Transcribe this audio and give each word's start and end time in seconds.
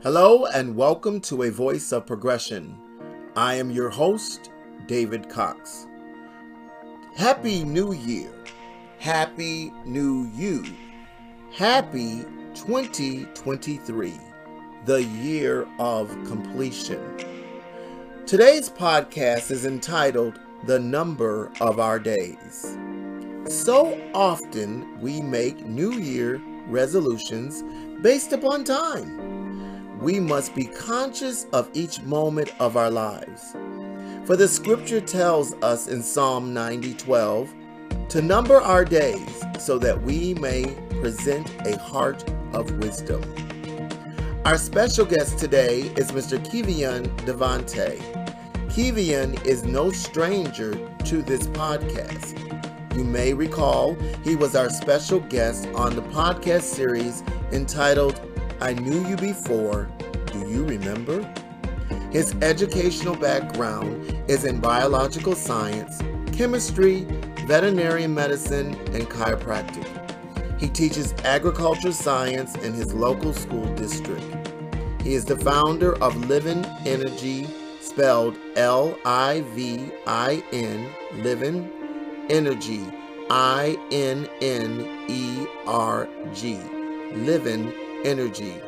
Hello, 0.00 0.46
and 0.46 0.76
welcome 0.76 1.20
to 1.22 1.42
A 1.42 1.50
Voice 1.50 1.90
of 1.90 2.06
Progression. 2.06 2.78
I 3.34 3.54
am 3.54 3.68
your 3.68 3.90
host, 3.90 4.52
David 4.86 5.28
Cox. 5.28 5.88
Happy 7.16 7.64
New 7.64 7.92
Year. 7.92 8.30
Happy 9.00 9.72
New 9.84 10.30
You. 10.36 10.64
Happy 11.52 12.24
2023, 12.54 14.12
the 14.84 15.02
year 15.02 15.66
of 15.80 16.10
completion. 16.28 17.02
Today's 18.24 18.70
podcast 18.70 19.50
is 19.50 19.66
entitled 19.66 20.38
The 20.62 20.78
Number 20.78 21.50
of 21.60 21.80
Our 21.80 21.98
Days. 21.98 22.78
So 23.48 24.00
often 24.14 25.00
we 25.00 25.20
make 25.20 25.66
New 25.66 25.94
Year 25.94 26.40
resolutions 26.68 27.64
based 28.00 28.32
upon 28.32 28.62
time. 28.62 29.37
We 30.00 30.20
must 30.20 30.54
be 30.54 30.66
conscious 30.66 31.46
of 31.52 31.68
each 31.74 32.00
moment 32.02 32.52
of 32.60 32.76
our 32.76 32.90
lives. 32.90 33.56
For 34.26 34.36
the 34.36 34.46
scripture 34.46 35.00
tells 35.00 35.54
us 35.54 35.88
in 35.88 36.02
Psalm 36.02 36.54
90 36.54 36.94
12 36.94 37.52
to 38.10 38.22
number 38.22 38.56
our 38.60 38.84
days 38.84 39.42
so 39.58 39.76
that 39.78 40.00
we 40.02 40.34
may 40.34 40.66
present 41.00 41.50
a 41.66 41.76
heart 41.78 42.24
of 42.52 42.70
wisdom. 42.78 43.22
Our 44.44 44.56
special 44.56 45.04
guest 45.04 45.36
today 45.38 45.80
is 45.96 46.12
Mr. 46.12 46.38
Kevion 46.46 47.04
Devante. 47.26 47.98
Kevion 48.68 49.44
is 49.44 49.64
no 49.64 49.90
stranger 49.90 50.74
to 51.06 51.22
this 51.22 51.48
podcast. 51.48 52.36
You 52.96 53.02
may 53.02 53.34
recall 53.34 53.94
he 54.22 54.36
was 54.36 54.54
our 54.54 54.70
special 54.70 55.18
guest 55.20 55.66
on 55.74 55.96
the 55.96 56.02
podcast 56.02 56.62
series 56.62 57.24
entitled 57.50 58.20
I 58.60 58.72
Knew 58.74 59.06
You 59.06 59.16
Before. 59.16 59.88
Do 60.32 60.40
you 60.40 60.64
remember? 60.64 61.22
His 62.10 62.34
educational 62.42 63.14
background 63.14 64.20
is 64.28 64.44
in 64.44 64.58
biological 64.58 65.36
science, 65.36 66.02
chemistry, 66.36 67.06
veterinary 67.46 68.08
medicine, 68.08 68.74
and 68.92 69.08
chiropractic. 69.08 69.86
He 70.60 70.68
teaches 70.68 71.14
agriculture 71.24 71.92
science 71.92 72.56
in 72.56 72.72
his 72.72 72.92
local 72.92 73.32
school 73.32 73.72
district. 73.76 74.24
He 75.02 75.14
is 75.14 75.24
the 75.24 75.36
founder 75.36 75.94
of 76.02 76.16
Livin 76.26 76.64
Innergy, 76.84 77.48
spelled 77.80 78.36
L 78.56 78.98
I 79.04 79.42
V 79.54 79.92
I 80.06 80.42
N, 80.52 80.90
Livin 81.22 81.70
Innergy, 82.28 82.92
I 83.30 83.76
N 83.92 84.28
N 84.40 85.06
E 85.08 85.46
R 85.64 86.08
G, 86.34 86.58
Livin 87.14 87.72
Innergy. 88.04 88.62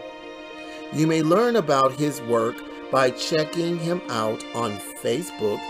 You 0.93 1.07
may 1.07 1.23
learn 1.23 1.57
about 1.57 1.93
his 1.93 2.21
work 2.23 2.57
by 2.91 3.11
checking 3.11 3.79
him 3.79 4.03
out 4.09 4.43
on 4.55 4.73
Facebook, 4.73 5.61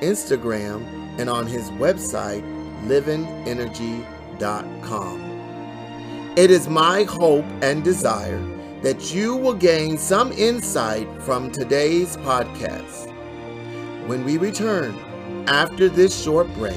Instagram, 0.00 0.84
and 1.18 1.28
on 1.28 1.46
his 1.46 1.70
website, 1.72 2.42
livinenergy.com. 2.86 5.24
It 6.36 6.52
is 6.52 6.68
my 6.68 7.02
hope 7.02 7.44
and 7.62 7.82
desire 7.82 8.40
that 8.82 9.12
you 9.12 9.34
will 9.34 9.54
gain 9.54 9.98
some 9.98 10.30
insight 10.32 11.08
from 11.22 11.50
today's 11.50 12.16
podcast. 12.18 13.12
When 14.06 14.24
we 14.24 14.38
return 14.38 14.96
after 15.48 15.88
this 15.88 16.22
short 16.22 16.46
break, 16.54 16.76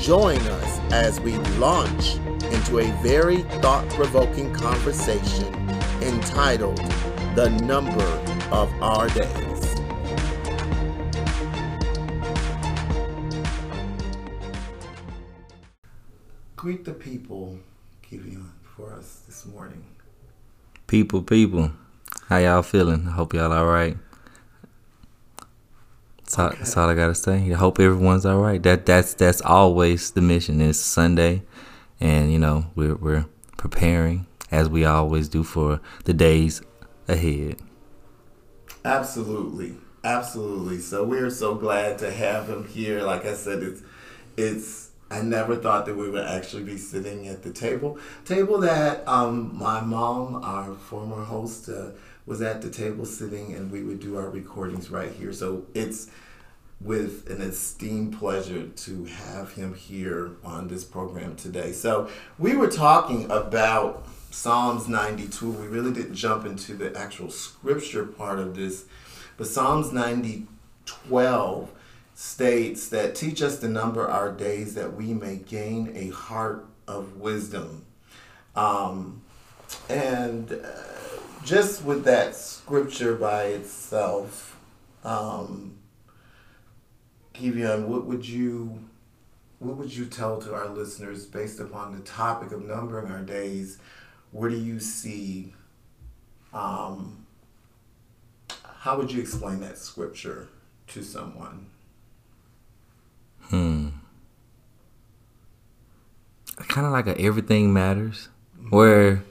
join 0.00 0.40
us 0.40 0.80
as 0.90 1.20
we 1.20 1.36
launch 1.58 2.16
into 2.50 2.80
a 2.80 2.90
very 3.02 3.42
thought 3.60 3.88
provoking 3.90 4.52
conversation 4.52 5.59
entitled 6.02 6.78
The 7.34 7.50
Number 7.62 8.04
of 8.50 8.72
Our 8.82 9.08
Days. 9.08 9.74
Greet 16.56 16.84
the 16.84 16.92
people, 16.92 17.58
Kevion, 18.02 18.50
for 18.62 18.92
us 18.92 19.22
this 19.26 19.46
morning. 19.46 19.84
People, 20.86 21.22
people, 21.22 21.72
how 22.28 22.38
y'all 22.38 22.62
feeling? 22.62 23.06
I 23.08 23.12
hope 23.12 23.34
y'all 23.34 23.52
all 23.52 23.66
right. 23.66 23.96
That's, 26.18 26.38
all, 26.38 26.50
that's 26.50 26.76
all 26.76 26.88
I 26.88 26.94
gotta 26.94 27.14
say. 27.14 27.52
I 27.52 27.56
hope 27.56 27.80
everyone's 27.80 28.24
all 28.24 28.40
right. 28.40 28.62
That 28.62 28.86
that's 28.86 29.14
that's 29.14 29.40
always 29.40 30.12
the 30.12 30.20
mission. 30.20 30.60
It's 30.60 30.78
Sunday, 30.78 31.42
and 31.98 32.32
you 32.32 32.38
know 32.38 32.66
we're 32.76 32.94
we're 32.94 33.26
preparing 33.56 34.26
as 34.50 34.68
we 34.68 34.84
always 34.84 35.28
do 35.28 35.42
for 35.42 35.80
the 36.04 36.14
days 36.14 36.62
ahead. 37.08 37.56
Absolutely, 38.84 39.76
absolutely. 40.04 40.78
So 40.78 41.04
we're 41.04 41.30
so 41.30 41.54
glad 41.54 41.98
to 41.98 42.10
have 42.10 42.48
him 42.48 42.66
here. 42.66 43.02
Like 43.02 43.24
I 43.26 43.34
said, 43.34 43.62
it's 43.62 43.82
it's. 44.36 44.90
I 45.12 45.22
never 45.22 45.56
thought 45.56 45.86
that 45.86 45.96
we 45.96 46.08
would 46.08 46.24
actually 46.24 46.62
be 46.62 46.78
sitting 46.78 47.26
at 47.26 47.42
the 47.42 47.52
table. 47.52 47.98
Table 48.24 48.58
that 48.60 49.06
um, 49.08 49.58
my 49.58 49.80
mom, 49.80 50.44
our 50.44 50.74
former 50.74 51.24
host, 51.24 51.68
uh, 51.68 51.90
was 52.26 52.40
at 52.40 52.62
the 52.62 52.70
table 52.70 53.04
sitting, 53.04 53.52
and 53.54 53.72
we 53.72 53.82
would 53.82 53.98
do 53.98 54.16
our 54.16 54.30
recordings 54.30 54.88
right 54.88 55.10
here. 55.10 55.32
So 55.32 55.66
it's 55.74 56.08
with 56.80 57.28
an 57.28 57.42
esteemed 57.42 58.16
pleasure 58.18 58.68
to 58.68 59.04
have 59.04 59.52
him 59.52 59.74
here 59.74 60.30
on 60.44 60.68
this 60.68 60.84
program 60.84 61.34
today. 61.36 61.72
So 61.72 62.08
we 62.38 62.54
were 62.54 62.68
talking 62.68 63.24
about 63.30 64.06
Psalms 64.30 64.88
92. 64.88 65.50
We 65.50 65.66
really 65.66 65.92
didn't 65.92 66.14
jump 66.14 66.46
into 66.46 66.74
the 66.74 66.96
actual 66.96 67.30
scripture 67.30 68.06
part 68.06 68.38
of 68.38 68.56
this, 68.56 68.84
but 69.36 69.46
Psalms 69.46 69.92
90 69.92 70.46
12 70.86 71.70
states 72.14 72.88
that 72.88 73.14
teach 73.14 73.42
us 73.42 73.58
to 73.60 73.68
number 73.68 74.08
our 74.08 74.32
days 74.32 74.74
that 74.74 74.94
we 74.94 75.14
may 75.14 75.36
gain 75.36 75.92
a 75.94 76.08
heart 76.10 76.66
of 76.88 77.16
wisdom. 77.16 77.84
Um, 78.56 79.22
and 79.88 80.52
uh, 80.52 80.56
just 81.44 81.84
with 81.84 82.04
that 82.04 82.34
scripture 82.34 83.14
by 83.14 83.44
itself, 83.44 84.58
um, 85.04 85.76
Kevion, 87.34 87.86
what 87.86 88.04
would 88.06 88.26
you 88.28 88.80
what 89.60 89.76
would 89.76 89.94
you 89.94 90.06
tell 90.06 90.40
to 90.40 90.54
our 90.54 90.68
listeners 90.68 91.26
based 91.26 91.60
upon 91.60 91.94
the 91.94 92.00
topic 92.00 92.50
of 92.50 92.64
numbering 92.64 93.12
our 93.12 93.20
days? 93.20 93.78
Where 94.32 94.50
do 94.50 94.56
you 94.56 94.80
see? 94.80 95.52
Um, 96.52 97.26
how 98.80 98.96
would 98.96 99.12
you 99.12 99.20
explain 99.20 99.60
that 99.60 99.78
scripture 99.78 100.48
to 100.88 101.02
someone? 101.02 101.66
Hmm. 103.42 103.88
Kind 106.56 106.86
of 106.86 106.92
like 106.92 107.06
a 107.06 107.18
everything 107.20 107.72
matters, 107.72 108.28
mm-hmm. 108.58 108.70
where 108.70 109.22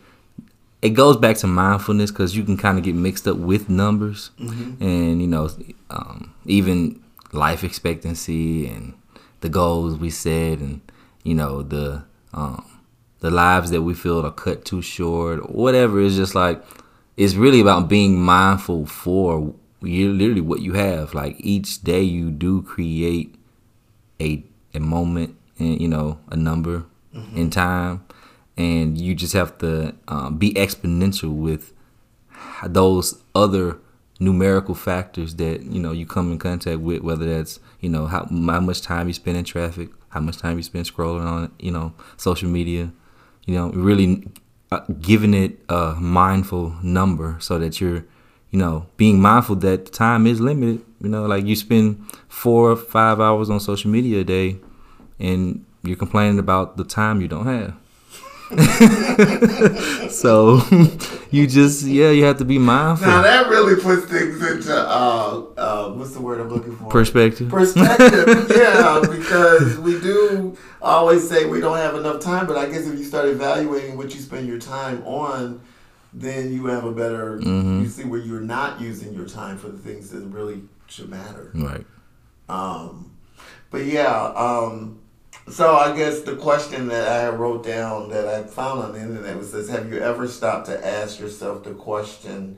it 0.82 0.90
goes 0.90 1.18
back 1.18 1.38
to 1.38 1.48
mindfulness 1.48 2.12
because 2.12 2.36
you 2.36 2.44
can 2.44 2.58
kind 2.58 2.78
of 2.78 2.84
get 2.84 2.96
mixed 2.96 3.28
up 3.28 3.38
with 3.38 3.70
numbers, 3.70 4.32
mm-hmm. 4.40 4.84
and 4.84 5.22
you 5.22 5.28
know, 5.28 5.50
um, 5.90 6.34
even 6.46 7.02
life 7.32 7.64
expectancy 7.64 8.68
and 8.68 8.94
the 9.42 9.50
goals 9.50 9.98
we 9.98 10.10
set, 10.10 10.60
and 10.60 10.82
you 11.24 11.34
know 11.34 11.62
the 11.62 12.04
um, 12.34 12.66
the 13.20 13.30
lives 13.30 13.72
that 13.72 13.82
we 13.82 13.94
feel 13.94 14.26
are 14.26 14.32
cut 14.32 14.66
too 14.66 14.82
short, 14.82 15.40
or 15.40 15.48
whatever. 15.48 16.02
It's 16.02 16.16
just 16.16 16.36
like 16.36 16.64
it's 17.18 17.36
really 17.36 17.60
about 17.60 17.90
being 17.90 18.20
mindful 18.20 18.86
for 18.86 19.54
you 19.82 20.12
literally 20.14 20.42
what 20.42 20.62
you 20.62 20.74
have. 20.74 21.14
Like 21.14 21.36
each 21.40 21.82
day 21.82 22.02
you 22.02 22.32
do 22.32 22.62
create 22.62 23.36
a 24.22 24.44
a 24.74 24.80
moment 24.80 25.36
and 25.58 25.80
you 25.82 25.88
know 25.88 26.20
a 26.30 26.36
number 26.36 26.86
mm-hmm. 27.14 27.38
in 27.38 27.50
time, 27.50 28.06
and 28.58 29.00
you 29.00 29.16
just 29.16 29.34
have 29.34 29.58
to 29.60 29.96
um, 30.08 30.38
be 30.38 30.54
exponential 30.54 31.34
with 31.34 31.74
those 32.66 33.22
other 33.36 33.78
numerical 34.20 34.76
factors 34.76 35.36
that 35.36 35.64
you 35.64 35.80
know 35.80 35.92
you 35.92 36.06
come 36.06 36.32
in 36.32 36.38
contact 36.38 36.80
with 36.80 37.02
whether 37.02 37.26
that's 37.38 37.60
you 37.80 37.90
know 37.90 38.06
how, 38.06 38.26
how 38.26 38.60
much 38.60 38.82
time 38.82 39.08
you 39.08 39.14
spend 39.14 39.38
in 39.38 39.46
traffic 39.46 39.90
how 40.10 40.20
much 40.20 40.38
time 40.38 40.58
you 40.58 40.64
spend 40.64 40.86
scrolling 40.86 41.26
on 41.26 41.52
you 41.58 41.72
know 41.72 41.94
social 42.18 42.50
media 42.50 42.92
you 43.50 43.56
know 43.56 43.72
really 43.72 44.28
uh, 44.72 44.82
giving 45.02 45.34
it 45.34 45.60
a 45.70 45.96
mindful 46.00 46.76
number 46.84 47.36
so 47.40 47.58
that 47.58 47.82
you're 47.82 48.06
you 48.52 48.60
know 48.60 48.86
being 48.96 49.20
mindful 49.20 49.56
that 49.56 49.92
time 49.92 50.28
is 50.28 50.40
limited. 50.40 50.86
You 51.02 51.10
know 51.10 51.26
like 51.26 51.46
you 51.46 51.56
spend 51.56 52.06
four 52.28 52.70
or 52.70 52.76
five 52.76 53.20
hours 53.20 53.50
on 53.50 53.60
social 53.60 53.90
media 53.90 54.20
a 54.20 54.24
day 54.24 54.58
and 55.20 55.66
you're 55.82 55.98
complaining 55.98 56.38
about 56.38 56.78
the 56.78 56.84
time 56.84 57.22
you 57.22 57.28
don't 57.28 57.48
have. 57.48 57.76
So 60.10 60.62
you 61.32 61.48
just 61.48 61.86
yeah 61.86 62.10
you 62.10 62.26
have 62.26 62.38
to 62.40 62.46
be 62.46 62.58
mindful. 62.58 63.08
Now 63.08 63.22
that 63.22 63.48
really 63.48 63.82
puts 63.82 64.06
things 64.06 64.42
into 64.42 64.76
uh, 64.76 65.44
uh, 65.58 65.90
what's 65.92 66.14
the 66.14 66.22
word 66.22 66.42
i'm 66.42 66.50
looking 66.50 66.76
for? 66.76 66.90
Perspective. 66.90 67.50
Perspective 67.50 68.52
yeah 68.56 69.02
because 69.02 69.78
we 69.80 70.00
do 70.02 70.58
always 70.82 71.28
say 71.28 71.46
we 71.46 71.60
don't 71.60 71.78
have 71.78 71.96
enough 71.96 72.20
time 72.22 72.48
but 72.48 72.58
i 72.58 72.66
guess 72.66 72.88
if 72.88 72.98
you 72.98 73.04
start 73.04 73.28
evaluating 73.28 73.98
what 73.98 74.14
you 74.14 74.20
spend 74.20 74.48
your 74.48 74.60
time 74.60 75.04
on 75.04 75.62
then 76.14 76.52
you 76.52 76.66
have 76.68 76.86
a 76.86 76.92
better. 76.92 77.38
Mm-hmm. 77.38 77.82
You 77.82 77.88
see 77.88 78.04
where 78.04 78.20
you're 78.20 78.42
not 78.42 78.82
using 78.82 79.14
your 79.14 79.28
time 79.28 79.58
for 79.58 79.70
the 79.70 79.78
things 79.78 80.10
that 80.12 80.22
really 80.22 80.62
should 80.88 81.10
matter. 81.10 81.52
Right. 81.54 81.86
Um, 82.48 83.12
but 83.70 83.86
yeah, 83.86 84.34
um, 84.36 85.00
so 85.48 85.76
I 85.76 85.96
guess 85.96 86.22
the 86.22 86.36
question 86.36 86.88
that 86.88 87.08
I 87.08 87.30
wrote 87.30 87.64
down 87.64 88.10
that 88.10 88.28
I 88.28 88.44
found 88.44 88.82
on 88.82 88.94
the 88.94 89.02
internet 89.02 89.38
was 89.38 89.52
this: 89.52 89.70
Have 89.70 89.92
you 89.92 90.00
ever 90.00 90.28
stopped 90.28 90.66
to 90.68 90.86
ask 90.86 91.20
yourself 91.20 91.64
the 91.64 91.74
question? 91.74 92.58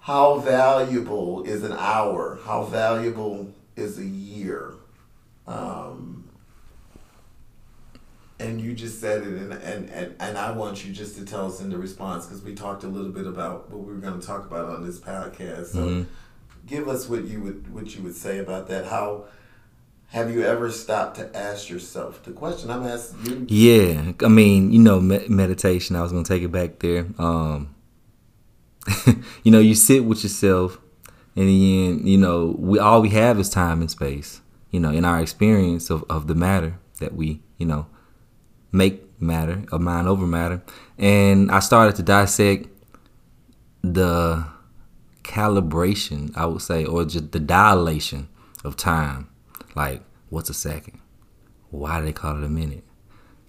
How 0.00 0.38
valuable 0.38 1.42
is 1.44 1.64
an 1.64 1.72
hour? 1.72 2.38
How 2.44 2.64
valuable 2.64 3.52
is 3.74 3.98
a 3.98 4.04
year? 4.04 4.74
Um, 5.46 6.23
and 8.44 8.60
you 8.60 8.74
just 8.74 9.00
said 9.00 9.22
it, 9.22 9.28
and, 9.34 9.52
and, 9.52 9.90
and, 9.90 10.14
and 10.20 10.38
I 10.38 10.52
want 10.52 10.84
you 10.84 10.92
just 10.92 11.16
to 11.18 11.24
tell 11.24 11.46
us 11.46 11.60
in 11.60 11.70
the 11.70 11.78
response 11.78 12.26
because 12.26 12.42
we 12.42 12.54
talked 12.54 12.84
a 12.84 12.88
little 12.88 13.10
bit 13.10 13.26
about 13.26 13.70
what 13.70 13.80
we 13.86 13.92
were 13.92 14.00
going 14.00 14.20
to 14.20 14.26
talk 14.26 14.46
about 14.46 14.68
on 14.68 14.84
this 14.86 14.98
podcast. 14.98 15.66
So, 15.66 15.78
Mhm. 15.86 16.06
give 16.66 16.88
us 16.88 17.08
what 17.08 17.24
you 17.24 17.40
would 17.40 17.72
what 17.72 17.94
you 17.96 18.02
would 18.02 18.14
say 18.16 18.38
about 18.38 18.68
that. 18.68 18.86
How 18.86 19.24
have 20.08 20.30
you 20.32 20.42
ever 20.42 20.70
stopped 20.70 21.16
to 21.16 21.36
ask 21.36 21.68
yourself 21.68 22.22
the 22.22 22.30
question? 22.32 22.70
I'm 22.70 22.84
asking 22.84 23.46
you. 23.48 23.70
Yeah, 23.70 24.12
I 24.22 24.28
mean, 24.28 24.72
you 24.72 24.78
know, 24.78 25.00
me- 25.00 25.26
meditation. 25.28 25.96
I 25.96 26.02
was 26.02 26.12
gonna 26.12 26.24
take 26.24 26.42
it 26.42 26.52
back 26.52 26.78
there. 26.80 27.06
Um, 27.18 27.68
you 29.42 29.50
know, 29.50 29.60
you 29.60 29.74
sit 29.74 30.04
with 30.04 30.22
yourself, 30.22 30.78
and 31.36 31.48
then 31.48 32.06
you 32.06 32.18
know, 32.18 32.54
we 32.58 32.78
all 32.78 33.00
we 33.02 33.10
have 33.10 33.38
is 33.38 33.48
time 33.48 33.80
and 33.80 33.90
space. 33.90 34.40
You 34.70 34.80
know, 34.80 34.90
in 34.90 35.04
our 35.04 35.20
experience 35.20 35.90
of 35.90 36.04
of 36.10 36.26
the 36.26 36.34
matter 36.34 36.78
that 37.00 37.14
we, 37.14 37.40
you 37.58 37.66
know, 37.66 37.86
make 38.74 39.02
matter 39.20 39.64
of 39.72 39.80
mind 39.80 40.08
over 40.08 40.26
matter, 40.26 40.62
and 40.98 41.50
I 41.50 41.60
started 41.60 41.96
to 41.96 42.02
dissect 42.02 42.68
the 43.82 44.44
calibration, 45.22 46.36
I 46.36 46.46
would 46.46 46.62
say, 46.62 46.84
or 46.84 47.04
just 47.04 47.32
the 47.32 47.40
dilation 47.40 48.28
of 48.64 48.76
time. 48.76 49.28
Like, 49.74 50.02
what's 50.30 50.50
a 50.50 50.54
second? 50.54 51.00
Why 51.70 51.98
do 51.98 52.06
they 52.06 52.12
call 52.12 52.36
it 52.36 52.44
a 52.44 52.48
minute? 52.48 52.84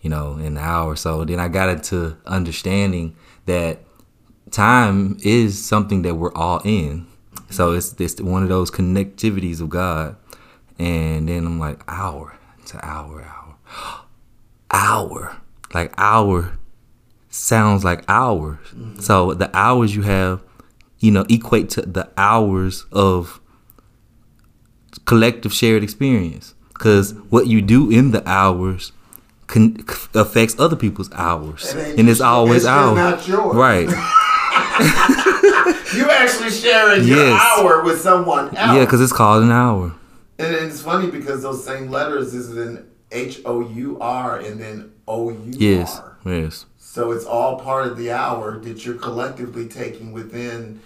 You 0.02 0.10
know, 0.10 0.34
an 0.34 0.58
hour. 0.58 0.96
So 0.96 1.26
then 1.26 1.40
I 1.40 1.48
got 1.48 1.70
into 1.70 2.18
understanding 2.26 3.16
that 3.46 3.80
time 4.52 5.18
is 5.24 5.64
something 5.64 6.02
that 6.04 6.16
we're 6.16 6.34
all 6.34 6.62
in. 6.64 7.08
So 7.50 7.74
it's 7.74 7.94
it's 8.00 8.22
one 8.22 8.44
of 8.44 8.50
those 8.50 8.72
connectivities 8.72 9.62
of 9.62 9.70
God. 9.70 10.16
And 10.78 11.30
then 11.30 11.46
I'm 11.46 11.60
like, 11.60 11.84
hour 11.88 12.38
to 12.68 12.86
hour, 12.86 13.22
hour, 13.22 13.56
hour, 14.72 15.38
like 15.74 15.94
hour 15.98 16.58
sounds 17.30 17.84
like 17.84 18.04
hours. 18.08 18.60
Mm-hmm. 18.70 19.00
So 19.02 19.34
the 19.34 19.56
hours 19.56 19.96
you 19.96 20.04
have, 20.04 20.42
you 21.00 21.12
know, 21.12 21.26
equate 21.30 21.70
to 21.72 21.82
the 21.82 22.10
hours 22.18 22.86
of 22.92 23.40
collective 25.06 25.54
shared 25.54 25.84
experience. 25.84 26.54
Because 26.70 27.12
what 27.30 27.48
you 27.48 27.62
do 27.62 27.90
in 27.90 28.12
the 28.12 28.28
hours 28.30 28.92
con- 29.48 29.78
affects 30.14 30.60
other 30.60 30.76
people's 30.76 31.12
hours, 31.14 31.74
ain't 31.76 32.00
and 32.00 32.10
it's 32.10 32.20
always 32.22 32.64
it's 32.64 32.66
ours. 32.66 32.96
not 32.98 33.28
yours. 33.28 33.56
Right? 33.56 33.90
You 35.96 36.10
actually 36.12 36.50
sharing 36.50 37.08
your 37.08 37.30
hour 37.32 37.82
with 37.84 38.02
someone 38.02 38.48
else. 38.58 38.76
Yeah, 38.76 38.84
because 38.84 39.00
it's 39.00 39.14
called 39.14 39.44
an 39.44 39.52
hour. 39.52 39.94
and, 40.38 40.54
and 40.54 40.66
it's 40.70 40.82
funny 40.82 41.10
because 41.10 41.44
those 41.44 41.64
same 41.64 41.90
letters 41.90 42.34
is 42.34 42.58
in 42.58 42.86
H 43.16 43.42
O 43.46 43.62
U 43.62 43.98
R 44.00 44.38
and 44.40 44.60
then 44.60 44.92
O 45.08 45.30
U 45.30 45.36
R. 45.38 45.42
Yes, 45.58 46.02
yes, 46.26 46.66
So 46.78 47.12
it's 47.12 47.26
all 47.26 47.58
part 47.60 47.88
of 47.88 47.98
the 47.98 48.12
hour 48.12 48.60
that 48.60 48.86
you're 48.86 48.96
collectively 48.96 49.68
taking 49.68 50.12
within 50.12 50.82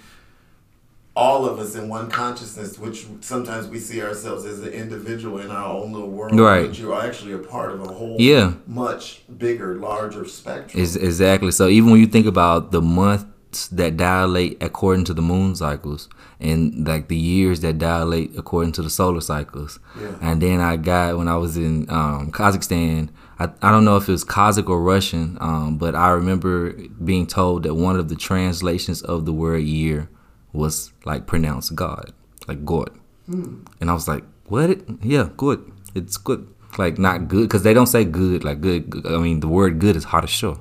all 1.15 1.45
of 1.45 1.59
us 1.59 1.75
in 1.75 1.89
one 1.89 2.09
consciousness, 2.09 2.79
which 2.79 3.05
sometimes 3.19 3.67
we 3.67 3.77
see 3.79 4.01
ourselves 4.01 4.45
as 4.45 4.59
an 4.61 4.69
individual 4.69 5.39
in 5.39 5.51
our 5.51 5.67
own 5.67 5.91
little 5.91 6.09
world. 6.09 6.39
Right. 6.39 6.67
But 6.67 6.79
you 6.79 6.93
are 6.93 7.03
actually 7.05 7.33
a 7.33 7.39
part 7.39 7.71
of 7.71 7.81
a 7.81 7.87
whole 7.87 8.15
Yeah. 8.19 8.53
much 8.67 9.23
bigger, 9.37 9.75
larger 9.75 10.23
spectrum. 10.25 10.81
Is 10.81 10.95
exactly. 10.95 11.51
So 11.51 11.67
even 11.67 11.89
when 11.91 11.99
you 11.99 12.07
think 12.07 12.25
about 12.25 12.71
the 12.71 12.81
months 12.81 13.25
that 13.71 13.97
dilate 13.97 14.61
according 14.61 15.05
to 15.05 15.13
the 15.13 15.21
moon 15.21 15.55
cycles 15.55 16.07
and 16.39 16.87
like 16.87 17.07
the 17.07 17.15
years 17.15 17.61
that 17.61 17.77
dilate 17.77 18.37
according 18.37 18.71
to 18.73 18.81
the 18.81 18.89
solar 18.89 19.21
cycles. 19.21 19.79
Yeah. 19.99 20.15
And 20.21 20.41
then 20.41 20.59
I 20.59 20.77
got 20.77 21.17
when 21.17 21.27
I 21.27 21.35
was 21.37 21.57
in 21.57 21.89
um, 21.89 22.31
Kazakhstan, 22.31 23.09
I, 23.39 23.49
I 23.61 23.71
don't 23.71 23.85
know 23.85 23.97
if 23.97 24.07
it 24.07 24.11
was 24.11 24.23
Kazakh 24.23 24.69
or 24.69 24.81
Russian, 24.81 25.37
um, 25.41 25.77
but 25.77 25.95
I 25.95 26.09
remember 26.09 26.73
being 27.03 27.25
told 27.27 27.63
that 27.63 27.73
one 27.73 27.95
of 27.95 28.09
the 28.09 28.15
translations 28.15 29.01
of 29.01 29.25
the 29.25 29.33
word 29.33 29.63
year 29.63 30.09
was 30.53 30.91
like 31.05 31.27
pronounced 31.27 31.75
God, 31.75 32.13
like 32.47 32.63
God. 32.65 32.91
Mm. 33.29 33.65
And 33.81 33.89
I 33.89 33.93
was 33.93 34.07
like, 34.07 34.23
what? 34.45 34.79
Yeah, 35.03 35.29
good. 35.37 35.71
It's 35.95 36.17
good. 36.17 36.47
Like 36.77 36.97
not 36.97 37.27
good 37.27 37.43
because 37.43 37.63
they 37.63 37.73
don't 37.73 37.87
say 37.87 38.05
good 38.05 38.43
like 38.43 38.61
good. 38.61 39.05
I 39.05 39.17
mean 39.17 39.39
the 39.39 39.47
word 39.47 39.79
good 39.79 39.95
is 39.95 40.03
hot 40.05 40.23
as 40.23 40.57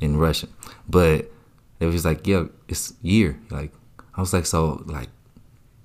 in 0.00 0.16
Russian, 0.16 0.52
but 0.88 1.31
it 1.82 1.86
was 1.86 2.04
like, 2.04 2.26
yeah, 2.26 2.44
it's 2.68 2.94
year. 3.02 3.38
Like 3.50 3.72
I 4.14 4.20
was 4.20 4.32
like, 4.32 4.46
so 4.46 4.82
like 4.86 5.08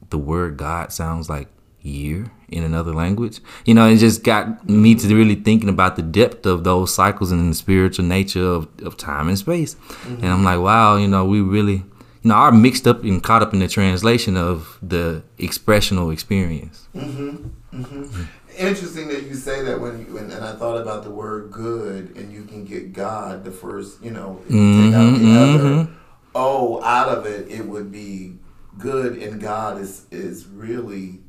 the 0.09 0.17
word 0.17 0.57
God 0.57 0.91
sounds 0.91 1.29
like 1.29 1.47
year 1.81 2.31
in 2.49 2.63
another 2.63 2.93
language. 2.93 3.39
You 3.65 3.73
know, 3.73 3.87
it 3.87 3.97
just 3.97 4.23
got 4.23 4.67
me 4.69 4.95
to 4.95 5.15
really 5.15 5.35
thinking 5.35 5.69
about 5.69 5.95
the 5.95 6.01
depth 6.01 6.45
of 6.45 6.63
those 6.63 6.93
cycles 6.93 7.31
and 7.31 7.51
the 7.51 7.55
spiritual 7.55 8.05
nature 8.05 8.45
of, 8.45 8.67
of 8.83 8.97
time 8.97 9.27
and 9.27 9.37
space. 9.37 9.75
And 10.05 10.25
I'm 10.25 10.43
like, 10.43 10.59
wow, 10.59 10.97
you 10.97 11.07
know, 11.07 11.25
we 11.25 11.41
really, 11.41 11.83
you 12.21 12.29
know, 12.29 12.35
are 12.35 12.51
mixed 12.51 12.87
up 12.87 13.03
and 13.03 13.23
caught 13.23 13.41
up 13.41 13.53
in 13.53 13.59
the 13.59 13.67
translation 13.67 14.37
of 14.37 14.77
the 14.81 15.23
expressional 15.37 16.11
experience. 16.11 16.87
Mm-hmm. 16.95 17.81
Mm-hmm. 17.81 18.23
Interesting 18.57 19.07
that 19.09 19.23
you 19.23 19.35
say 19.35 19.63
that 19.63 19.79
when, 19.79 19.99
you, 19.99 20.13
when 20.15 20.31
and 20.31 20.43
I 20.43 20.53
thought 20.55 20.77
about 20.81 21.03
the 21.03 21.11
word 21.11 21.51
good 21.51 22.15
and 22.15 22.31
you 22.31 22.43
can 22.43 22.65
get 22.65 22.93
God 22.93 23.43
the 23.43 23.51
first, 23.51 24.01
you 24.03 24.11
know, 24.11 24.41
you 24.49 24.55
take 24.85 24.93
out 24.93 25.13
the 25.13 25.25
Mhm, 25.25 25.55
other 25.55 25.87
oh 26.35 26.83
out 26.83 27.09
of 27.09 27.25
it, 27.25 27.49
it 27.49 27.67
would 27.67 27.91
be 27.91 28.37
good 28.77 29.17
and 29.17 29.39
God 29.41 29.79
is 29.79 30.03
is 30.11 30.47
really 30.47 31.21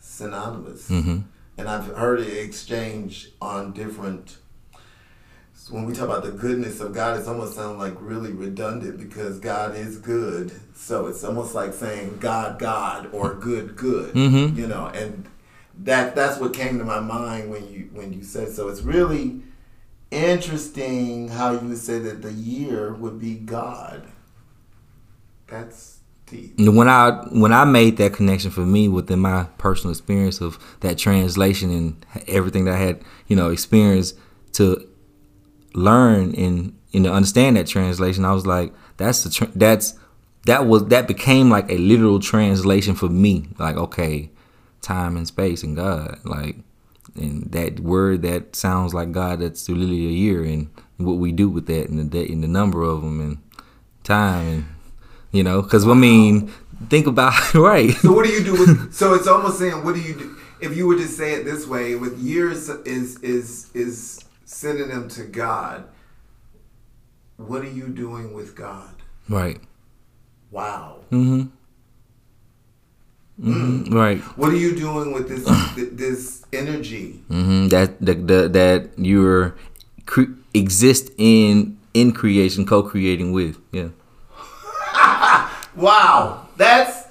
synonymous. 0.00 0.88
Mhm. 0.90 1.22
And 1.58 1.68
I've 1.68 1.86
heard 1.86 2.20
it 2.20 2.36
exchanged 2.44 3.28
on 3.40 3.72
different. 3.72 4.38
so 5.54 5.74
when 5.74 5.84
we 5.86 5.92
talk 5.92 6.06
about 6.08 6.24
the 6.24 6.32
goodness 6.32 6.80
of 6.80 6.92
God, 6.92 7.16
it's 7.16 7.28
almost 7.28 7.54
sound 7.54 7.78
like 7.78 7.94
really 8.00 8.32
redundant 8.32 8.98
because 8.98 9.38
God 9.38 9.76
is 9.76 9.96
good. 9.98 10.50
So 10.74 11.06
it's 11.06 11.22
almost 11.22 11.54
like 11.54 11.72
saying 11.72 12.16
God, 12.18 12.58
God, 12.58 13.08
or 13.12 13.34
good, 13.34 13.76
good. 13.76 14.12
Mhm. 14.14 14.56
You 14.56 14.66
know, 14.66 14.86
and 14.92 15.26
that 15.78 16.14
that's 16.14 16.38
what 16.38 16.52
came 16.52 16.78
to 16.78 16.84
my 16.84 17.00
mind 17.00 17.50
when 17.50 17.66
you 17.72 17.88
when 17.92 18.12
you 18.12 18.22
said 18.22 18.50
so. 18.50 18.68
It's 18.68 18.82
really 18.82 19.42
interesting 20.10 21.28
how 21.28 21.52
you 21.52 21.74
say 21.74 21.98
that 21.98 22.22
the 22.22 22.32
year 22.32 22.92
would 22.94 23.18
be 23.18 23.34
God. 23.34 24.06
That's 25.46 26.00
deep. 26.26 26.54
When 26.58 26.88
I 26.88 27.26
when 27.30 27.52
I 27.52 27.64
made 27.64 27.96
that 27.96 28.12
connection 28.12 28.50
for 28.50 28.60
me 28.60 28.88
within 28.88 29.20
my 29.20 29.44
personal 29.58 29.90
experience 29.92 30.40
of 30.40 30.58
that 30.80 30.98
translation 30.98 31.70
and 31.70 32.06
everything 32.28 32.64
that 32.66 32.74
I 32.74 32.78
had, 32.78 33.02
you 33.26 33.36
know, 33.36 33.50
experienced 33.50 34.18
to 34.54 34.88
learn 35.74 36.34
and 36.34 36.78
you 36.90 37.00
know 37.00 37.12
understand 37.12 37.56
that 37.56 37.66
translation, 37.66 38.24
I 38.24 38.32
was 38.32 38.46
like, 38.46 38.72
that's 38.98 39.24
the 39.24 39.30
tra- 39.30 39.52
that's 39.54 39.98
that 40.46 40.66
was 40.66 40.86
that 40.86 41.08
became 41.08 41.50
like 41.50 41.70
a 41.70 41.78
literal 41.78 42.20
translation 42.20 42.94
for 42.94 43.08
me. 43.08 43.48
Like, 43.58 43.76
okay, 43.76 44.30
time 44.82 45.16
and 45.16 45.26
space 45.26 45.62
and 45.62 45.76
God, 45.76 46.18
like, 46.24 46.56
and 47.14 47.50
that 47.52 47.80
word 47.80 48.22
that 48.22 48.54
sounds 48.54 48.94
like 48.94 49.12
God, 49.12 49.40
that's 49.40 49.68
literally 49.68 50.06
a 50.06 50.10
year, 50.10 50.44
and 50.44 50.68
what 50.98 51.14
we 51.14 51.32
do 51.32 51.48
with 51.48 51.66
that, 51.66 51.88
and 51.88 51.98
the 51.98 52.04
day, 52.04 52.26
and 52.26 52.42
the 52.42 52.48
number 52.48 52.82
of 52.82 53.02
them, 53.02 53.20
and 53.20 53.38
time, 54.04 54.46
and 54.46 54.64
you 55.30 55.42
know, 55.42 55.62
because 55.62 55.86
I 55.86 55.94
mean, 55.94 56.52
think 56.88 57.06
about 57.06 57.54
right. 57.54 57.90
So 57.90 58.12
what 58.12 58.26
do 58.26 58.32
you 58.32 58.44
do 58.44 58.52
with? 58.52 58.94
So 58.94 59.14
it's 59.14 59.26
almost 59.26 59.58
saying, 59.58 59.84
what 59.84 59.94
do 59.94 60.00
you 60.00 60.14
do 60.14 60.36
if 60.60 60.76
you 60.76 60.86
were 60.86 60.96
to 60.96 61.08
say 61.08 61.34
it 61.34 61.44
this 61.44 61.66
way? 61.66 61.94
With 61.94 62.18
years 62.18 62.68
is 62.68 63.18
is 63.20 63.70
is 63.74 64.24
synonym 64.44 65.08
to 65.10 65.24
God. 65.24 65.84
What 67.36 67.62
are 67.62 67.70
you 67.70 67.88
doing 67.88 68.34
with 68.34 68.54
God? 68.54 68.94
Right. 69.28 69.60
Wow. 70.50 71.00
Mm-hmm. 71.10 71.48
Mm-hmm. 73.40 73.94
Right. 73.94 74.18
What 74.36 74.52
are 74.52 74.56
you 74.56 74.76
doing 74.76 75.12
with 75.12 75.28
this 75.28 75.44
this 75.96 76.44
energy? 76.52 77.20
Mm-hmm. 77.30 77.68
That 77.68 78.00
the, 78.00 78.14
the 78.14 78.48
that 78.48 78.90
you're 78.98 79.54
cre- 80.06 80.36
exist 80.54 81.10
in 81.18 81.78
in 81.94 82.12
creation, 82.12 82.64
co-creating 82.66 83.32
with. 83.32 83.58
Yeah. 83.72 83.88
Wow, 85.74 86.46
that's 86.58 87.06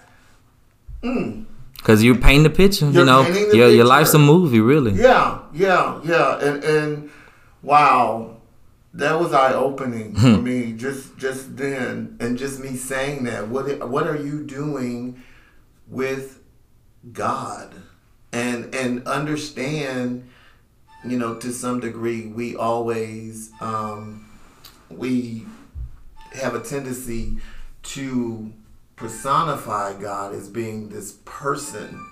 Because 1.01 2.03
you're 2.03 2.15
painting 2.15 2.43
the 2.43 2.49
picture. 2.51 2.85
you 2.85 2.91
You're 2.91 3.05
know, 3.05 3.23
painting 3.23 3.49
the 3.49 3.57
your 3.57 3.69
your 3.69 3.85
life's 3.85 4.13
a 4.13 4.19
movie, 4.19 4.59
really. 4.61 4.93
yeah, 4.93 5.39
yeah, 5.51 5.99
yeah, 6.05 6.37
and 6.39 6.63
and 6.63 7.09
wow, 7.63 8.37
that 8.93 9.19
was 9.19 9.33
eye 9.33 9.53
opening 9.53 10.13
for 10.15 10.37
me 10.37 10.73
just 10.73 11.17
just 11.17 11.57
then, 11.57 12.17
and 12.19 12.37
just 12.37 12.59
me 12.59 12.75
saying 12.75 13.23
that. 13.23 13.47
What 13.47 13.89
what 13.89 14.05
are 14.05 14.17
you 14.17 14.43
doing 14.43 15.17
with 15.91 16.39
God, 17.13 17.75
and 18.33 18.73
and 18.73 19.07
understand, 19.07 20.27
you 21.05 21.19
know, 21.19 21.35
to 21.35 21.51
some 21.51 21.79
degree, 21.79 22.25
we 22.25 22.55
always 22.55 23.51
um, 23.61 24.27
we 24.89 25.45
have 26.33 26.55
a 26.55 26.61
tendency 26.61 27.37
to 27.83 28.51
personify 28.95 29.93
God 29.99 30.33
as 30.33 30.49
being 30.49 30.89
this 30.89 31.19
person 31.25 32.03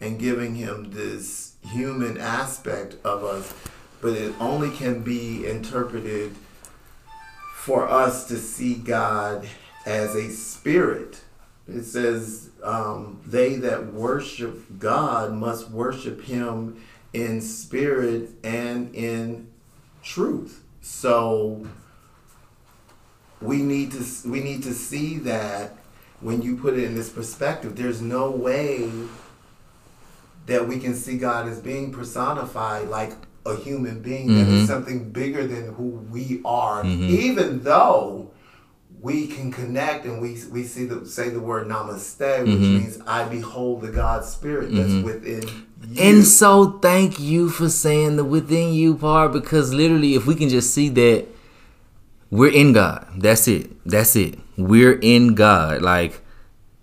and 0.00 0.18
giving 0.18 0.56
him 0.56 0.90
this 0.90 1.54
human 1.62 2.18
aspect 2.18 2.96
of 3.04 3.22
us 3.22 3.52
but 4.00 4.12
it 4.12 4.32
only 4.40 4.70
can 4.70 5.02
be 5.02 5.46
interpreted 5.46 6.34
for 7.56 7.88
us 7.88 8.26
to 8.28 8.36
see 8.36 8.74
God 8.74 9.48
as 9.84 10.14
a 10.14 10.30
spirit. 10.30 11.20
It 11.68 11.84
says, 11.84 12.50
um, 12.62 13.20
they 13.26 13.56
that 13.56 13.92
worship 13.92 14.78
God 14.78 15.32
must 15.32 15.70
worship 15.70 16.22
him 16.22 16.82
in 17.12 17.40
spirit 17.40 18.30
and 18.42 18.94
in 18.94 19.48
truth. 20.02 20.64
So 20.80 21.66
we 23.40 23.58
need 23.58 23.92
to 23.92 24.04
we 24.28 24.40
need 24.40 24.62
to 24.64 24.72
see 24.72 25.18
that 25.18 25.76
when 26.20 26.42
you 26.42 26.56
put 26.56 26.74
it 26.74 26.84
in 26.84 26.94
this 26.94 27.10
perspective, 27.10 27.76
there's 27.76 28.00
no 28.00 28.30
way 28.30 28.90
that 30.46 30.66
we 30.66 30.78
can 30.78 30.94
see 30.94 31.18
God 31.18 31.46
as 31.48 31.60
being 31.60 31.92
personified 31.92 32.88
like 32.88 33.12
a 33.46 33.54
human 33.56 34.00
being 34.00 34.28
mm-hmm. 34.28 34.38
that 34.38 34.48
is 34.48 34.66
something 34.66 35.10
bigger 35.10 35.46
than 35.46 35.74
who 35.74 35.84
we 36.10 36.40
are, 36.44 36.82
mm-hmm. 36.82 37.14
even 37.14 37.62
though 37.62 38.30
we 39.00 39.28
can 39.28 39.52
connect 39.52 40.04
and 40.04 40.20
we 40.20 40.36
we 40.50 40.64
see 40.64 40.84
the 40.84 41.06
say 41.06 41.28
the 41.28 41.40
word 41.40 41.68
namaste, 41.68 42.40
which 42.40 42.48
mm-hmm. 42.48 42.78
means 42.78 43.00
I 43.06 43.28
behold 43.28 43.82
the 43.82 43.92
God 43.92 44.24
spirit 44.24 44.72
that's 44.72 44.88
mm-hmm. 44.88 45.04
within 45.04 45.42
you. 45.46 46.02
And 46.02 46.24
so 46.24 46.78
thank 46.80 47.20
you 47.20 47.48
for 47.48 47.68
saying 47.68 48.16
the 48.16 48.24
within 48.24 48.72
you 48.74 48.96
part 48.96 49.32
because 49.32 49.72
literally 49.72 50.14
if 50.14 50.26
we 50.26 50.34
can 50.34 50.48
just 50.48 50.74
see 50.74 50.88
that 50.90 51.26
we're 52.30 52.52
in 52.52 52.72
God. 52.72 53.06
That's 53.16 53.48
it. 53.48 53.70
That's 53.86 54.14
it. 54.16 54.38
We're 54.56 54.98
in 55.00 55.34
God. 55.34 55.82
Like 55.82 56.20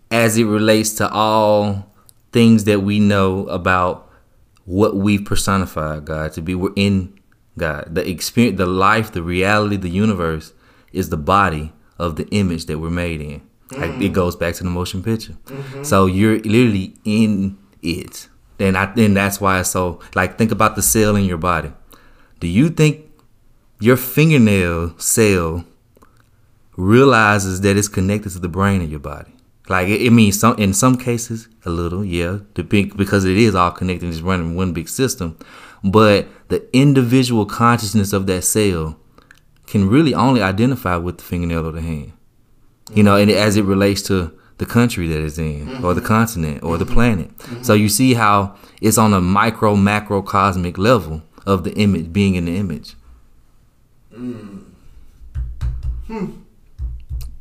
as 0.10 0.38
it 0.38 0.46
relates 0.46 0.94
to 0.96 1.10
all 1.10 1.92
things 2.32 2.64
that 2.66 2.82
we 2.82 3.00
know 3.00 3.48
about 3.48 4.10
what 4.66 4.96
we've 4.96 5.24
personified 5.24 6.06
God 6.06 6.34
to 6.34 6.42
be. 6.42 6.56
We're 6.56 6.74
in 6.76 7.20
God. 7.58 7.94
The 7.94 8.10
experience, 8.10 8.58
the 8.58 8.66
life, 8.66 9.12
the 9.12 9.22
reality, 9.22 9.78
the 9.78 9.90
universe 9.90 10.54
is 10.92 11.10
the 11.10 11.18
body 11.18 11.72
of 11.98 12.16
the 12.16 12.28
image 12.30 12.66
that 12.66 12.80
we're 12.80 12.90
made 12.90 13.22
in. 13.22 13.42
Like 13.72 13.92
mm. 13.92 14.02
it 14.04 14.10
goes 14.10 14.36
back 14.36 14.56
to 14.56 14.64
the 14.64 14.70
motion 14.70 15.04
picture. 15.04 15.34
Mm-hmm. 15.46 15.84
So 15.84 16.06
you're 16.06 16.40
literally 16.40 16.96
in 17.04 17.58
it. 17.82 18.30
And 18.60 18.78
I 18.78 18.86
and 18.98 19.18
that's 19.18 19.42
why 19.42 19.60
it's 19.60 19.70
so 19.70 20.00
like 20.14 20.38
think 20.38 20.52
about 20.52 20.76
the 20.76 20.82
cell 20.82 21.16
in 21.16 21.26
your 21.26 21.38
body. 21.38 21.74
Do 22.40 22.48
you 22.48 22.70
think 22.70 23.06
your 23.80 23.98
fingernail 23.98 24.98
cell 24.98 25.66
realizes 26.78 27.62
that 27.62 27.78
it's 27.78 27.88
connected 27.88 28.32
to 28.32 28.40
the 28.40 28.50
brain 28.50 28.82
of 28.82 28.90
your 28.90 29.00
body? 29.00 29.32
Like 29.68 29.88
it, 29.88 30.02
it, 30.02 30.12
means 30.12 30.40
some 30.40 30.56
in 30.58 30.74
some 30.74 30.96
cases 30.96 31.48
a 31.66 31.70
little, 31.70 32.06
yeah, 32.06 32.40
the 32.54 32.64
big 32.64 32.96
because 32.96 33.26
it 33.26 33.36
is 33.36 33.56
all 33.56 33.72
connected, 33.72 34.10
it's 34.10 34.22
running 34.22 34.56
one 34.56 34.74
big 34.74 34.88
system. 34.88 35.38
But 35.84 36.28
the 36.50 36.68
individual 36.76 37.46
consciousness 37.46 38.14
of 38.14 38.28
that 38.28 38.44
cell 38.44 39.00
can 39.68 39.90
really 39.90 40.14
only 40.14 40.42
identify 40.42 40.96
with 40.98 41.18
the 41.18 41.24
fingernail 41.24 41.66
of 41.66 41.76
the 41.76 41.82
hand. 41.82 42.14
You 42.94 43.04
know, 43.04 43.16
and 43.16 43.32
as 43.32 43.58
it 43.58 43.64
relates 43.64 44.02
to 44.04 44.38
the 44.58 44.66
country 44.66 45.08
that 45.08 45.22
it's 45.22 45.38
in, 45.38 45.68
mm-hmm. 45.68 45.86
or 45.86 45.94
the 45.94 46.02
continent, 46.02 46.64
or 46.64 46.78
the 46.78 46.86
planet. 46.86 47.36
Mm-hmm. 47.38 47.64
So 47.64 47.74
you 47.74 47.90
see 47.90 48.14
how 48.14 48.56
it's 48.82 48.98
on 48.98 49.14
a 49.14 49.20
micro, 49.20 49.76
macro, 49.76 50.22
cosmic 50.22 50.78
level 50.78 51.24
of 51.46 51.64
the 51.64 51.74
image 51.74 52.14
being 52.14 52.36
in 52.36 52.46
the 52.46 52.56
image. 52.56 52.96
Mm. 54.14 54.64
Hmm 56.08 56.32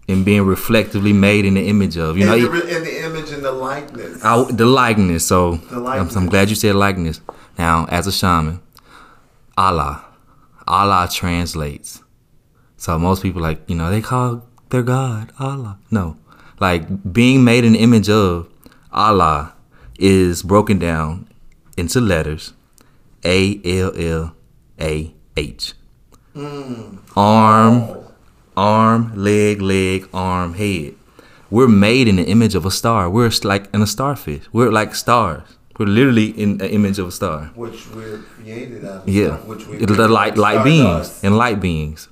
and 0.08 0.24
being 0.24 0.42
reflectively 0.42 1.12
made 1.12 1.44
in 1.44 1.54
the 1.54 1.66
image 1.66 1.96
of. 1.96 2.16
You 2.16 2.24
in 2.24 2.28
know, 2.28 2.48
the, 2.48 2.76
in 2.76 2.84
the 2.84 3.04
image 3.04 3.30
and 3.30 3.44
the 3.44 3.52
likeness. 3.52 4.24
I, 4.24 4.44
the 4.50 4.66
likeness. 4.66 5.26
So 5.26 5.56
the 5.56 5.80
likeness. 5.80 6.16
I'm, 6.16 6.24
I'm, 6.24 6.28
glad 6.28 6.50
you 6.50 6.56
said 6.56 6.74
likeness. 6.74 7.20
Now, 7.58 7.86
as 7.88 8.06
a 8.06 8.12
shaman, 8.12 8.60
Allah, 9.56 10.04
Allah 10.66 11.08
translates. 11.10 12.02
So 12.84 12.98
most 12.98 13.22
people 13.22 13.40
like 13.40 13.60
you 13.66 13.74
know 13.74 13.88
they 13.88 14.02
call 14.02 14.42
their 14.68 14.82
God 14.82 15.32
Allah. 15.38 15.78
No, 15.90 16.18
like 16.60 16.82
being 17.10 17.42
made 17.42 17.64
an 17.64 17.74
image 17.74 18.10
of 18.10 18.46
Allah 18.92 19.54
is 19.98 20.42
broken 20.42 20.78
down 20.78 21.26
into 21.78 21.98
letters 21.98 22.52
A 23.24 23.58
L 23.64 23.90
L 23.96 24.36
A 24.78 25.14
H. 25.34 25.72
Mm. 26.36 26.98
Arm. 27.16 27.74
Oh 27.88 28.04
arm, 28.56 29.12
leg, 29.16 29.62
leg, 29.62 30.06
arm, 30.12 30.54
head. 30.54 30.94
We're 31.50 31.68
made 31.68 32.06
in 32.06 32.16
the 32.16 32.24
image 32.24 32.54
of 32.54 32.66
a 32.66 32.70
star. 32.70 33.08
We're 33.08 33.30
like 33.44 33.72
in 33.74 33.80
a 33.80 33.86
starfish. 33.86 34.44
We're 34.52 34.70
like 34.70 34.94
stars. 34.94 35.56
We're 35.78 35.86
literally 35.86 36.26
in 36.26 36.58
the 36.58 36.70
image 36.70 36.98
of 36.98 37.08
a 37.08 37.12
star. 37.12 37.46
Which 37.54 37.88
we're 37.90 38.18
created 38.18 38.84
out 38.84 39.02
of. 39.02 39.08
Yeah. 39.08 39.38
Which 39.38 39.66
we 39.66 39.78
the 39.78 40.06
light, 40.06 40.36
light 40.36 40.64
beings 40.64 41.24
and 41.24 41.36
light 41.36 41.60
beings. 41.60 42.08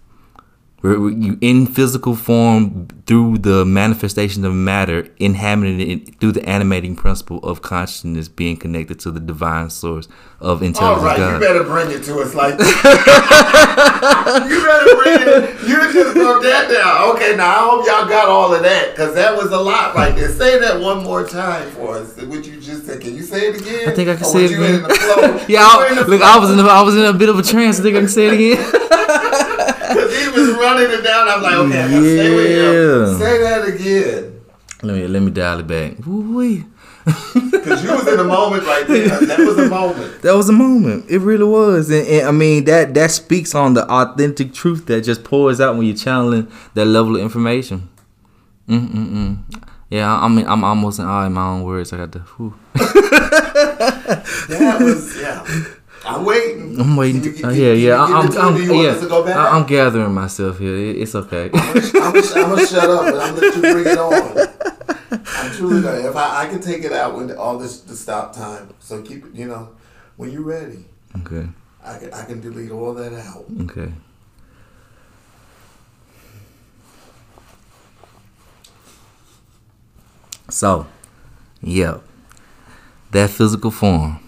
We're, 0.83 1.11
you 1.11 1.39
in 1.41 1.67
physical 1.67 2.17
form 2.17 2.89
through 3.07 3.39
the 3.39 3.65
manifestation 3.65 4.45
of 4.45 4.53
matter, 4.53 5.07
inhabited 5.19 5.81
it 5.81 6.21
through 6.21 6.33
the 6.33 6.45
animating 6.49 6.97
principle 6.97 7.39
of 7.45 7.62
consciousness 7.62 8.27
being 8.27 8.57
connected 8.57 8.99
to 9.01 9.12
the 9.12 9.21
divine 9.21 9.71
source 9.71 10.09
of 10.41 10.61
intelligence. 10.61 11.03
All 11.03 11.07
right, 11.07 11.17
God. 11.19 11.35
you 11.35 11.39
better 11.41 11.62
bring 11.62 11.93
it 11.93 12.03
to 12.05 12.19
us 12.19 12.35
like 12.35 12.59
that. 12.59 14.45
you 14.51 14.65
better 14.65 14.97
bring 14.97 15.21
it. 15.23 15.69
You 15.69 15.93
just 15.93 16.15
broke 16.15 16.43
that 16.43 16.69
down. 16.69 17.15
Okay, 17.15 17.37
now 17.37 17.49
I 17.49 17.59
hope 17.71 17.87
y'all 17.87 18.09
got 18.09 18.29
all 18.29 18.53
of 18.53 18.62
that 18.65 18.91
because 18.91 19.15
that 19.15 19.37
was 19.37 19.53
a 19.53 19.61
lot 19.61 19.95
right 19.95 20.17
there. 20.17 20.31
Say 20.31 20.59
that 20.59 20.81
one 20.81 21.05
more 21.05 21.25
time 21.25 21.71
for 21.71 21.99
us. 21.99 22.21
What 22.23 22.45
you 22.45 22.61
just 22.61 22.87
said. 22.87 23.01
Can 23.01 23.15
you 23.15 23.23
say 23.23 23.51
it 23.51 23.61
again? 23.61 23.89
I 23.89 23.95
think 23.95 24.09
I 24.09 24.17
can 24.17 24.25
or 24.25 24.31
say 24.31 24.47
it 24.47 24.53
again. 24.53 24.81
yeah, 25.49 25.61
I, 25.62 26.05
look, 26.09 26.23
I 26.23 26.39
was 26.41 26.51
in 26.51 26.59
a, 26.59 26.62
I 26.65 26.83
was 26.83 26.97
in 26.97 27.05
a 27.05 27.12
bit 27.12 27.29
of 27.29 27.39
a 27.39 27.43
trance. 27.45 27.79
I 27.79 27.85
think 27.85 27.95
I 27.95 28.01
can 28.01 28.09
say 28.09 28.27
it 28.27 28.33
again 28.33 29.49
was 30.35 30.57
running 30.57 30.90
it 30.90 31.02
down. 31.02 31.28
I'm 31.28 31.42
like, 31.42 31.54
okay, 31.54 31.83
I 31.83 31.88
gotta 31.88 32.07
yeah. 32.07 32.16
stay 32.16 32.35
with 32.35 32.50
him. 32.50 33.19
Say 33.19 33.38
that 33.38 33.69
again. 33.69 34.40
Let 34.83 34.95
me 34.97 35.07
let 35.07 35.23
me 35.23 35.31
dial 35.31 35.61
it 35.61 35.66
back. 35.66 35.97
Because 37.04 37.83
you 37.85 37.90
was 37.90 38.07
in 38.07 38.16
the 38.16 38.25
moment 38.25 38.64
right 38.64 38.87
there. 38.87 39.09
That 39.09 39.38
was 39.38 39.59
a 39.59 39.69
moment. 39.69 40.23
That 40.23 40.37
was 40.37 40.49
a 40.49 40.52
moment. 40.52 41.11
It 41.11 41.19
really 41.19 41.45
was, 41.45 41.90
and, 41.90 42.07
and, 42.07 42.26
I 42.28 42.31
mean 42.31 42.64
that 42.64 42.95
that 42.95 43.11
speaks 43.11 43.54
on 43.54 43.75
the 43.75 43.85
authentic 43.90 44.54
truth 44.54 44.87
that 44.87 45.02
just 45.02 45.25
pours 45.25 45.61
out 45.61 45.76
when 45.76 45.87
you're 45.87 45.97
channeling 45.97 46.50
that 46.75 46.87
level 46.87 47.16
of 47.16 47.23
information. 47.23 47.88
Mm-mm-mm. 48.69 49.38
Yeah, 49.90 50.14
I 50.14 50.28
mean, 50.28 50.47
I'm 50.47 50.64
almost 50.64 51.00
in 51.00 51.04
all 51.04 51.26
in 51.26 51.33
my 51.33 51.47
own 51.47 51.64
words. 51.64 51.92
I 51.92 51.99
got 51.99 52.12
to. 52.12 52.19
that 54.49 54.78
was 54.81 55.21
yeah. 55.21 55.45
I'm 56.04 56.25
waiting. 56.25 56.80
I'm 56.80 56.97
waiting. 56.97 57.23
To, 57.23 57.47
uh, 57.47 57.50
yeah, 57.50 57.73
yeah. 57.73 58.02
I'm, 58.02 58.26
I'm, 58.37 58.56
yeah. 58.62 58.97
I, 59.35 59.56
am 59.56 59.66
gathering 59.66 60.12
myself 60.12 60.59
here. 60.59 60.76
it's 60.76 61.14
okay. 61.14 61.50
I'm 61.54 62.12
gonna 62.12 62.66
shut 62.66 62.90
up, 62.90 63.12
but 63.12 63.21
I'm 63.21 63.35
gonna 63.35 63.47
let 63.47 63.54
you 63.54 63.61
bring 63.61 63.87
it 63.87 63.99
on. 63.99 64.49
I'm 65.26 65.52
truly 65.52 65.82
gonna. 65.82 66.09
If 66.09 66.16
I, 66.16 66.44
I 66.44 66.49
can 66.49 66.61
take 66.61 66.85
it 66.85 66.92
out 66.92 67.14
when 67.14 67.30
all 67.37 67.59
this 67.59 67.80
the 67.82 67.94
stop 67.94 68.35
time, 68.35 68.75
so 68.80 69.00
keep 69.02 69.26
it. 69.26 69.35
You 69.35 69.47
know, 69.47 69.71
when 70.16 70.32
you're 70.32 70.42
ready. 70.42 70.85
Okay. 71.21 71.49
I 71.85 71.99
can 71.99 72.12
I 72.12 72.25
can 72.25 72.40
delete 72.40 72.71
all 72.73 72.94
that 72.94 73.12
out. 73.12 73.44
Okay. 73.62 73.92
So, 80.49 80.87
yeah, 81.62 81.99
that 83.12 83.30
physical 83.30 83.71
form 83.71 84.22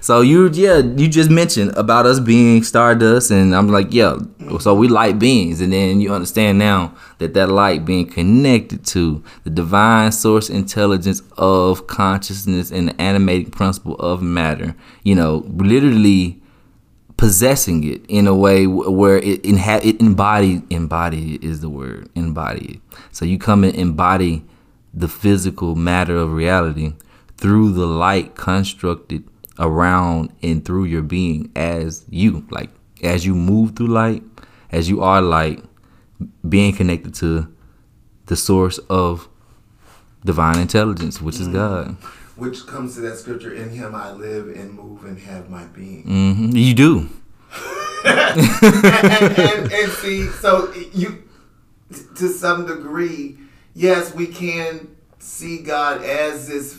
so 0.00 0.20
you 0.20 0.48
yeah 0.52 0.78
you 0.78 1.08
just 1.08 1.30
mentioned 1.30 1.72
about 1.76 2.06
us 2.06 2.18
being 2.18 2.62
stardust 2.62 3.30
and 3.30 3.54
i'm 3.54 3.68
like 3.68 3.86
yeah 3.90 4.16
so 4.58 4.74
we 4.74 4.88
light 4.88 5.18
beings 5.18 5.60
and 5.60 5.72
then 5.72 6.00
you 6.00 6.12
understand 6.12 6.58
now 6.58 6.94
that 7.18 7.34
that 7.34 7.48
light 7.48 7.84
being 7.84 8.06
connected 8.06 8.84
to 8.84 9.22
the 9.44 9.50
divine 9.50 10.10
source 10.10 10.50
intelligence 10.50 11.22
of 11.36 11.86
consciousness 11.86 12.70
and 12.70 12.88
the 12.88 13.00
animating 13.00 13.50
principle 13.50 13.94
of 13.96 14.22
matter 14.22 14.74
you 15.04 15.14
know 15.14 15.44
literally 15.54 16.40
possessing 17.16 17.84
it 17.84 18.04
in 18.08 18.26
a 18.26 18.34
way 18.34 18.66
where 18.66 19.18
it 19.18 19.42
inha- 19.42 19.84
it 19.84 20.00
embody 20.00 20.62
embody 20.70 21.38
is 21.42 21.60
the 21.60 21.70
word 21.70 22.08
embody 22.14 22.80
so 23.12 23.24
you 23.24 23.38
come 23.38 23.62
and 23.64 23.74
embody 23.74 24.44
the 24.92 25.08
physical 25.08 25.74
matter 25.74 26.16
of 26.16 26.32
reality 26.32 26.92
through 27.38 27.72
the 27.72 27.86
light 27.86 28.34
constructed 28.34 29.24
around 29.58 30.32
and 30.42 30.64
through 30.64 30.84
your 30.84 31.02
being 31.02 31.50
as 31.56 32.04
you, 32.10 32.46
like 32.50 32.70
as 33.02 33.26
you 33.26 33.34
move 33.34 33.76
through 33.76 33.88
light, 33.88 34.22
as 34.70 34.88
you 34.88 35.02
are 35.02 35.20
light, 35.20 35.62
being 36.48 36.74
connected 36.74 37.14
to 37.14 37.52
the 38.26 38.36
source 38.36 38.78
of 38.90 39.28
divine 40.24 40.58
intelligence, 40.58 41.20
which 41.20 41.40
is 41.40 41.48
God. 41.48 41.96
Which 42.36 42.66
comes 42.66 42.94
to 42.96 43.00
that 43.02 43.18
scripture: 43.18 43.52
"In 43.54 43.70
Him 43.70 43.94
I 43.94 44.12
live 44.12 44.48
and 44.48 44.74
move 44.74 45.04
and 45.04 45.18
have 45.20 45.48
my 45.48 45.64
being." 45.66 46.02
hmm 46.02 46.56
You 46.56 46.74
do. 46.74 47.08
and, 48.04 48.40
and, 49.38 49.72
and 49.72 49.92
see, 49.92 50.26
so 50.28 50.72
you, 50.92 51.22
to 52.16 52.28
some 52.28 52.66
degree, 52.66 53.38
yes, 53.74 54.14
we 54.14 54.26
can 54.26 54.96
see 55.18 55.62
God 55.62 56.02
as 56.02 56.48
this 56.48 56.74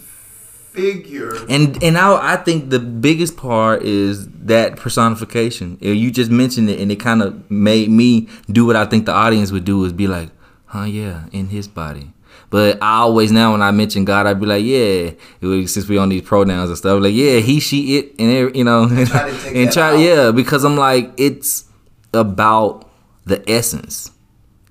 figure. 0.77 1.33
And 1.49 1.81
and 1.83 1.93
now 1.93 2.15
I 2.21 2.35
think 2.37 2.69
the 2.69 2.79
biggest 2.79 3.35
part 3.37 3.83
is 3.83 4.27
that 4.45 4.77
personification. 4.77 5.77
You 5.81 6.11
just 6.11 6.31
mentioned 6.31 6.69
it, 6.69 6.79
and 6.79 6.91
it 6.91 6.97
kind 6.99 7.21
of 7.21 7.49
made 7.49 7.89
me 7.89 8.27
do 8.49 8.65
what 8.65 8.75
I 8.75 8.85
think 8.85 9.05
the 9.05 9.13
audience 9.13 9.51
would 9.51 9.65
do 9.65 9.83
is 9.85 9.91
be 9.93 10.07
like, 10.07 10.29
"Huh, 10.65 10.83
yeah, 10.83 11.25
in 11.31 11.47
His 11.47 11.67
body." 11.67 12.13
But 12.49 12.81
I 12.81 12.99
always 12.99 13.31
now 13.31 13.51
when 13.51 13.61
I 13.61 13.71
mention 13.71 14.05
God, 14.05 14.25
I'd 14.27 14.39
be 14.39 14.45
like, 14.45 14.63
"Yeah," 14.63 15.11
was, 15.41 15.73
since 15.73 15.87
we 15.89 15.97
on 15.97 16.09
these 16.09 16.21
pronouns 16.21 16.69
and 16.69 16.77
stuff, 16.77 17.01
like, 17.01 17.13
"Yeah, 17.13 17.39
he, 17.39 17.59
she, 17.59 17.97
it," 17.97 18.15
and 18.19 18.31
every- 18.31 18.57
you 18.57 18.63
know, 18.63 18.87
try 19.05 19.29
and 19.53 19.71
try, 19.71 19.95
yeah, 20.07 20.31
because 20.31 20.63
I'm 20.63 20.77
like, 20.77 21.11
it's 21.17 21.65
about 22.13 22.89
the 23.25 23.43
essence, 23.49 24.11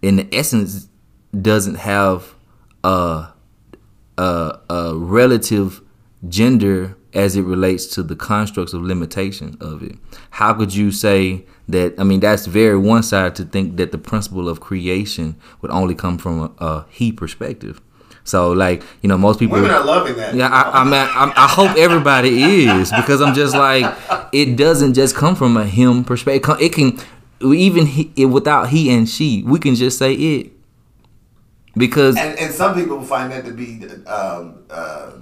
and 0.02 0.18
the 0.20 0.26
essence 0.34 0.88
doesn't 1.38 1.75
have 1.75 2.34
a 2.82 3.28
a, 4.16 4.58
a 4.70 4.92
relative 4.96 5.82
gender 6.28 6.96
as 7.12 7.37
it 7.37 7.42
relates 7.42 7.87
to 7.87 8.02
the 8.02 8.16
constructs 8.16 8.73
of 8.73 8.82
limitation 8.82 9.56
of 9.61 9.82
it. 9.82 9.96
How 10.30 10.52
could 10.52 10.75
you 10.75 10.90
say 10.90 11.46
that? 11.68 11.94
I 11.99 12.04
mean, 12.04 12.20
that's 12.20 12.46
very 12.46 12.76
one 12.76 13.02
side 13.02 13.35
to 13.37 13.44
think 13.44 13.76
that 13.76 13.92
the 13.92 13.99
principle 13.99 14.49
of 14.49 14.61
creation 14.61 15.37
would 15.61 15.70
only 15.70 15.94
come 15.94 16.18
from 16.18 16.40
a, 16.40 16.64
a 16.64 16.87
he 16.90 17.12
perspective. 17.12 17.80
So, 18.25 18.50
like, 18.50 18.82
you 19.02 19.08
know, 19.08 19.16
most 19.16 19.38
people. 19.38 19.54
Women 19.54 19.70
are 19.70 19.85
loving 19.85 20.16
that. 20.16 20.35
Yeah, 20.35 20.49
I, 20.49 20.80
I 20.80 20.85
mean, 20.85 20.94
I, 20.94 21.32
I 21.37 21.46
hope 21.46 21.76
everybody 21.76 22.42
is 22.42 22.90
because 22.90 23.20
I'm 23.20 23.35
just 23.35 23.54
like, 23.54 23.96
it 24.32 24.56
doesn't 24.56 24.94
just 24.94 25.14
come 25.14 25.37
from 25.37 25.56
a 25.56 25.64
him 25.64 26.02
perspective. 26.04 26.56
It 26.61 26.73
can, 26.73 26.99
even 27.40 27.87
he, 27.87 28.12
it, 28.16 28.26
without 28.26 28.70
he 28.70 28.92
and 28.92 29.08
she, 29.08 29.44
we 29.44 29.61
can 29.61 29.76
just 29.76 29.99
say 29.99 30.12
it 30.14 30.52
because 31.76 32.16
And, 32.16 32.38
and 32.38 32.52
some 32.52 32.75
people 32.75 33.00
find 33.02 33.30
that 33.30 33.44
to 33.44 33.52
be 33.52 33.85
um, 34.06 34.64
uh, 34.70 35.12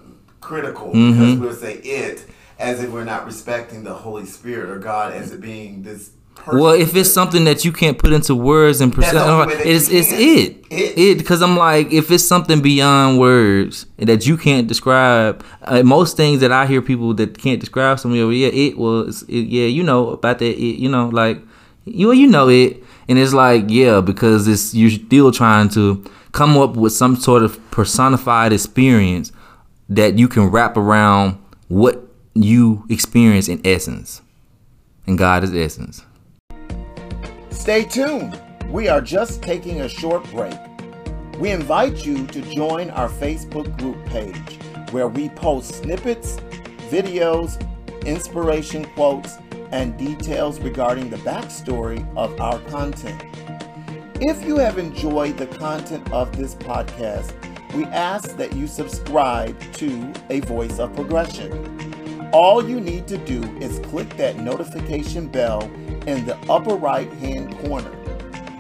critical 0.44 0.92
Mm-hmm. 0.92 1.10
because 1.12 1.38
we'll 1.38 1.54
say 1.54 1.74
it 1.78 2.26
as 2.58 2.82
if 2.82 2.90
we're 2.90 3.04
not 3.04 3.24
respecting 3.26 3.82
the 3.82 3.94
Holy 3.94 4.26
Spirit 4.26 4.70
or 4.70 4.78
God 4.78 5.12
as 5.12 5.32
it 5.32 5.40
being 5.40 5.82
this. 5.82 6.10
Person. 6.34 6.60
Well, 6.60 6.74
if 6.74 6.94
it's 6.96 7.12
something 7.12 7.44
that 7.44 7.64
you 7.64 7.72
can't 7.72 7.96
put 7.96 8.12
into 8.12 8.34
words 8.34 8.80
and 8.80 8.92
percent, 8.92 9.16
it's 9.64 9.88
it's 9.88 10.12
it 10.12 10.66
It. 10.68 10.98
it 10.98 11.18
because 11.18 11.40
I'm 11.40 11.56
like 11.56 11.92
if 11.92 12.10
it's 12.10 12.24
something 12.24 12.60
beyond 12.60 13.20
words 13.20 13.86
that 13.98 14.26
you 14.26 14.36
can't 14.36 14.66
describe. 14.66 15.44
Uh, 15.62 15.82
most 15.84 16.16
things 16.16 16.40
that 16.40 16.52
I 16.52 16.66
hear 16.66 16.82
people 16.82 17.14
that 17.14 17.38
can't 17.38 17.60
describe 17.60 17.98
something, 18.00 18.20
oh, 18.20 18.30
yeah, 18.30 18.48
it 18.48 18.76
was, 18.76 19.22
it, 19.28 19.46
yeah, 19.56 19.66
you 19.66 19.82
know 19.84 20.10
about 20.10 20.40
that, 20.40 20.46
it, 20.52 20.76
you 20.84 20.90
know, 20.90 21.08
like 21.08 21.38
you 21.84 22.12
you 22.12 22.26
know 22.26 22.48
it, 22.48 22.82
and 23.08 23.16
it's 23.18 23.32
like 23.32 23.64
yeah, 23.68 24.00
because 24.00 24.46
it's 24.48 24.74
you're 24.74 24.90
still 24.90 25.30
trying 25.32 25.68
to 25.70 26.04
come 26.32 26.58
up 26.58 26.76
with 26.76 26.92
some 26.92 27.14
sort 27.16 27.42
of 27.44 27.58
personified 27.70 28.52
experience 28.52 29.30
that 29.88 30.18
you 30.18 30.28
can 30.28 30.50
wrap 30.50 30.76
around 30.76 31.38
what 31.68 32.02
you 32.34 32.84
experience 32.88 33.48
in 33.48 33.60
essence, 33.64 34.22
and 35.06 35.18
God 35.18 35.44
is 35.44 35.54
essence. 35.54 36.04
Stay 37.50 37.84
tuned. 37.84 38.40
We 38.68 38.88
are 38.88 39.00
just 39.00 39.42
taking 39.42 39.82
a 39.82 39.88
short 39.88 40.28
break. 40.30 40.58
We 41.38 41.50
invite 41.50 42.04
you 42.04 42.26
to 42.28 42.42
join 42.54 42.90
our 42.90 43.08
Facebook 43.08 43.76
group 43.78 44.04
page 44.06 44.58
where 44.90 45.09
we 45.09 45.28
post 45.30 45.82
snippets, 45.82 46.37
videos, 46.90 47.61
inspiration 48.04 48.85
quotes, 48.94 49.37
and 49.72 49.96
details 49.96 50.61
regarding 50.61 51.11
the 51.11 51.16
backstory 51.18 52.06
of 52.16 52.40
our 52.40 52.59
content. 52.70 53.22
If 54.20 54.44
you 54.44 54.56
have 54.59 54.78
enjoyed 54.78 55.37
the 55.37 55.46
content 55.46 56.12
of 56.12 56.37
this 56.37 56.54
podcast, 56.54 57.32
we 57.74 57.84
ask 57.87 58.37
that 58.37 58.54
you 58.54 58.68
subscribe 58.68 59.60
to 59.74 60.12
A 60.30 60.40
Voice 60.40 60.78
of 60.78 60.94
Progression. 60.94 62.30
All 62.32 62.68
you 62.68 62.80
need 62.80 63.08
to 63.08 63.18
do 63.18 63.42
is 63.58 63.80
click 63.87 64.16
that 64.16 64.37
notification 64.37 65.26
bell 65.26 65.62
in 66.06 66.24
the 66.24 66.37
upper 66.48 66.76
right 66.76 67.12
hand 67.14 67.56
corner. 67.66 67.90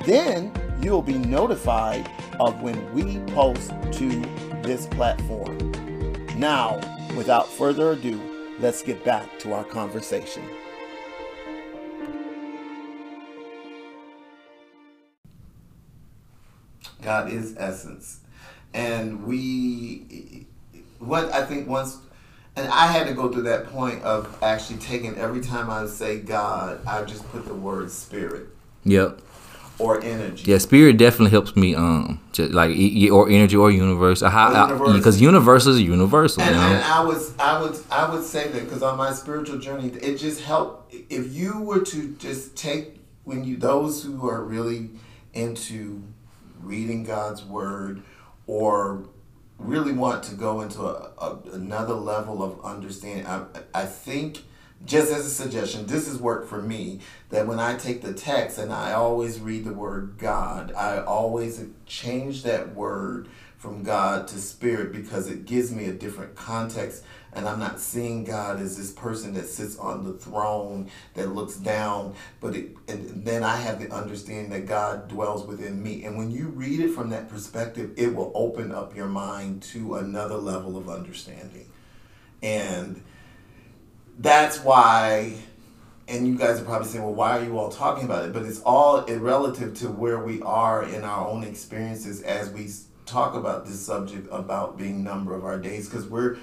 Then 0.04 0.52
you'll 0.80 1.02
be 1.02 1.18
notified 1.18 2.10
of 2.40 2.60
when 2.60 2.92
we 2.92 3.18
post 3.32 3.70
to 3.92 4.08
this 4.62 4.86
platform. 4.88 5.58
Now, 6.36 6.80
without 7.16 7.48
further 7.48 7.92
ado, 7.92 8.20
let's 8.58 8.82
get 8.82 9.04
back 9.04 9.38
to 9.40 9.52
our 9.52 9.64
conversation. 9.64 10.42
God 17.00 17.30
is 17.30 17.54
essence. 17.58 18.20
And 18.74 19.24
we, 19.24 20.46
what 20.98 21.32
I 21.32 21.44
think 21.44 21.68
once, 21.68 21.98
and 22.56 22.68
I 22.68 22.88
had 22.88 23.06
to 23.06 23.14
go 23.14 23.30
through 23.30 23.42
that 23.42 23.66
point 23.68 24.02
of 24.02 24.36
actually 24.42 24.78
taking 24.78 25.16
every 25.16 25.40
time 25.40 25.70
I 25.70 25.86
say 25.86 26.18
God, 26.18 26.84
I 26.86 27.02
just 27.04 27.26
put 27.30 27.46
the 27.46 27.54
word 27.54 27.90
spirit 27.90 28.48
Yep. 28.84 29.20
or 29.78 30.02
energy. 30.02 30.50
Yeah, 30.50 30.58
spirit 30.58 30.98
definitely 30.98 31.30
helps 31.30 31.54
me. 31.56 31.74
Um, 31.76 32.20
just 32.32 32.52
like 32.52 32.70
or 33.10 33.28
energy 33.30 33.56
or 33.56 33.70
universe. 33.70 34.22
Universe. 34.22 34.92
because 34.96 35.20
universal 35.20 35.72
is 35.72 35.80
universal. 35.80 36.42
And, 36.42 36.54
you 36.54 36.60
and? 36.60 36.84
I 36.84 37.04
was, 37.04 37.32
I 37.38 37.60
would, 37.62 37.76
I 37.92 38.12
would 38.12 38.24
say 38.24 38.48
that 38.48 38.64
because 38.64 38.82
on 38.82 38.98
my 38.98 39.12
spiritual 39.12 39.58
journey, 39.58 39.88
it 40.02 40.16
just 40.16 40.40
helped. 40.42 40.92
If 40.92 41.32
you 41.32 41.60
were 41.60 41.80
to 41.80 42.14
just 42.18 42.56
take 42.56 43.00
when 43.22 43.44
you 43.44 43.56
those 43.56 44.02
who 44.04 44.28
are 44.28 44.42
really 44.42 44.90
into 45.32 46.02
reading 46.60 47.04
God's 47.04 47.44
word 47.44 48.02
or 48.46 49.04
really 49.58 49.92
want 49.92 50.22
to 50.24 50.34
go 50.34 50.60
into 50.60 50.82
a, 50.82 51.10
a, 51.18 51.38
another 51.52 51.94
level 51.94 52.42
of 52.42 52.64
understanding, 52.64 53.26
I, 53.26 53.44
I 53.72 53.86
think. 53.86 54.42
Just 54.84 55.10
as 55.10 55.24
a 55.24 55.30
suggestion, 55.30 55.86
this 55.86 56.08
has 56.08 56.18
worked 56.18 56.46
for 56.46 56.60
me. 56.60 57.00
That 57.30 57.46
when 57.46 57.58
I 57.58 57.76
take 57.76 58.02
the 58.02 58.12
text 58.12 58.58
and 58.58 58.70
I 58.70 58.92
always 58.92 59.40
read 59.40 59.64
the 59.64 59.72
word 59.72 60.16
God, 60.18 60.72
I 60.72 61.02
always 61.02 61.64
change 61.86 62.42
that 62.42 62.74
word 62.74 63.28
from 63.64 63.82
God 63.82 64.28
to 64.28 64.38
spirit 64.38 64.92
because 64.92 65.26
it 65.26 65.46
gives 65.46 65.72
me 65.72 65.86
a 65.86 65.92
different 65.92 66.34
context. 66.34 67.02
And 67.32 67.48
I'm 67.48 67.58
not 67.58 67.80
seeing 67.80 68.22
God 68.22 68.60
as 68.60 68.76
this 68.76 68.92
person 68.92 69.32
that 69.34 69.46
sits 69.48 69.78
on 69.78 70.04
the 70.04 70.12
throne 70.12 70.90
that 71.14 71.34
looks 71.34 71.56
down 71.56 72.14
but 72.42 72.54
it 72.54 72.76
and 72.88 73.24
then 73.24 73.42
I 73.42 73.56
have 73.56 73.80
the 73.80 73.90
understanding 73.90 74.50
that 74.50 74.66
God 74.66 75.08
dwells 75.08 75.46
within 75.46 75.82
me. 75.82 76.04
And 76.04 76.18
when 76.18 76.30
you 76.30 76.48
read 76.48 76.78
it 76.78 76.90
from 76.90 77.08
that 77.10 77.30
perspective 77.30 77.92
it 77.96 78.14
will 78.14 78.30
open 78.34 78.70
up 78.70 78.94
your 78.94 79.08
mind 79.08 79.62
to 79.62 79.94
another 79.96 80.36
level 80.36 80.76
of 80.76 80.90
understanding. 80.90 81.66
And 82.42 83.02
that's 84.18 84.58
why 84.58 85.38
and 86.06 86.28
you 86.28 86.36
guys 86.36 86.60
are 86.60 86.64
probably 86.64 86.86
saying, 86.86 87.02
well, 87.02 87.14
why 87.14 87.38
are 87.38 87.44
you 87.44 87.58
all 87.58 87.70
talking 87.70 88.04
about 88.04 88.26
it? 88.26 88.34
But 88.34 88.42
it's 88.42 88.60
all 88.60 89.06
relative 89.06 89.72
to 89.78 89.88
where 89.88 90.18
we 90.18 90.42
are 90.42 90.84
in 90.84 91.02
our 91.02 91.26
own 91.26 91.42
experiences 91.44 92.20
as 92.20 92.50
we 92.50 92.68
talk 93.06 93.34
about 93.34 93.66
this 93.66 93.84
subject 93.84 94.28
about 94.30 94.76
being 94.76 95.02
number 95.02 95.34
of 95.34 95.44
our 95.44 95.58
days. 95.58 95.88
Because 95.88 96.06
we're, 96.06 96.36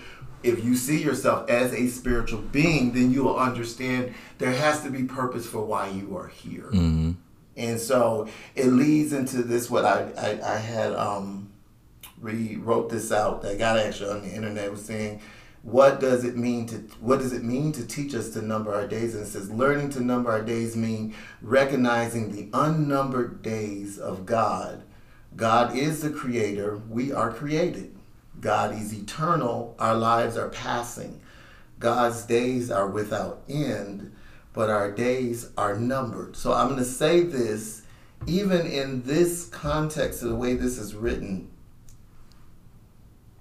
if 0.43 0.63
you 0.63 0.76
see 0.76 1.02
yourself 1.02 1.50
as 1.50 1.74
a 1.74 1.88
spiritual 1.88 2.41
being, 2.41 2.93
then 2.93 3.12
you 3.12 3.24
will 3.24 3.38
understand 3.38 4.13
there 4.38 4.52
has 4.52 4.82
to 4.84 4.89
be 4.89 5.04
purpose 5.04 5.45
for 5.45 5.63
why 5.63 5.89
you 5.89 6.15
are 6.17 6.28
here. 6.28 6.69
Mm-hmm. 6.71 7.12
And 7.58 7.80
so 7.80 8.28
it 8.56 8.67
leads 8.67 9.13
into 9.13 9.43
this. 9.43 9.69
What 9.69 9.86
I 9.86 10.12
I, 10.17 10.54
I 10.54 10.58
had 10.58 10.93
um, 10.93 11.52
re 12.19 12.56
wrote 12.56 12.89
this 12.89 13.12
out. 13.12 13.45
I 13.45 13.56
got 13.56 13.78
actually 13.78 14.12
on 14.12 14.21
the 14.21 14.34
internet 14.34 14.71
was 14.71 14.86
saying, 14.86 15.21
what 15.63 16.00
does 16.00 16.24
it 16.24 16.38
mean 16.38 16.65
to 16.67 16.78
what 17.00 17.19
does 17.19 17.34
it 17.34 17.43
mean 17.43 17.71
to 17.74 17.86
teach 17.86 18.15
us 18.15 18.30
to 18.32 18.41
number 18.41 18.74
our 18.74 18.88
days? 18.88 19.15
And 19.15 19.24
it 19.26 19.28
says, 19.28 19.52
learning 19.52 19.89
to 19.91 20.00
number 20.00 20.32
our 20.32 20.41
days 20.41 20.76
mean 20.76 21.13
recognizing 21.41 22.32
the 22.32 22.50
unnumbered 22.58 23.41
days 23.41 24.00
of 24.00 24.26
God. 24.26 24.84
God 25.36 25.76
is 25.76 26.02
the 26.02 26.10
creator. 26.10 26.78
We 26.89 27.12
are 27.12 27.32
created. 27.32 27.96
God 28.39 28.74
is 28.74 28.94
eternal. 28.94 29.76
Our 29.80 29.96
lives 29.96 30.38
are 30.38 30.50
passing. 30.50 31.22
God's 31.80 32.24
days 32.24 32.70
are 32.70 32.88
without 32.88 33.41
end, 33.50 34.12
but 34.54 34.70
our 34.70 34.91
days 34.91 35.50
are 35.58 35.78
numbered. 35.78 36.36
So 36.36 36.54
I'm 36.54 36.67
going 36.67 36.80
to 36.80 36.86
say 36.86 37.22
this, 37.22 37.84
even 38.28 38.67
in 38.67 39.04
this 39.04 39.48
context 39.48 40.22
of 40.22 40.30
the 40.30 40.36
way 40.36 40.54
this 40.54 40.78
is 40.78 40.94
written, 40.94 41.50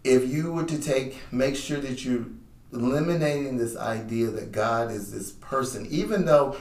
if 0.04 0.26
you 0.28 0.52
were 0.52 0.64
to 0.64 0.80
take, 0.80 1.18
make 1.30 1.54
sure 1.54 1.80
that 1.80 2.04
you're 2.04 2.26
eliminating 2.72 3.58
this 3.58 3.76
idea 3.76 4.28
that 4.28 4.52
God 4.52 4.90
is 4.90 5.12
this 5.12 5.32
person, 5.32 5.86
even 5.90 6.24
though 6.24 6.56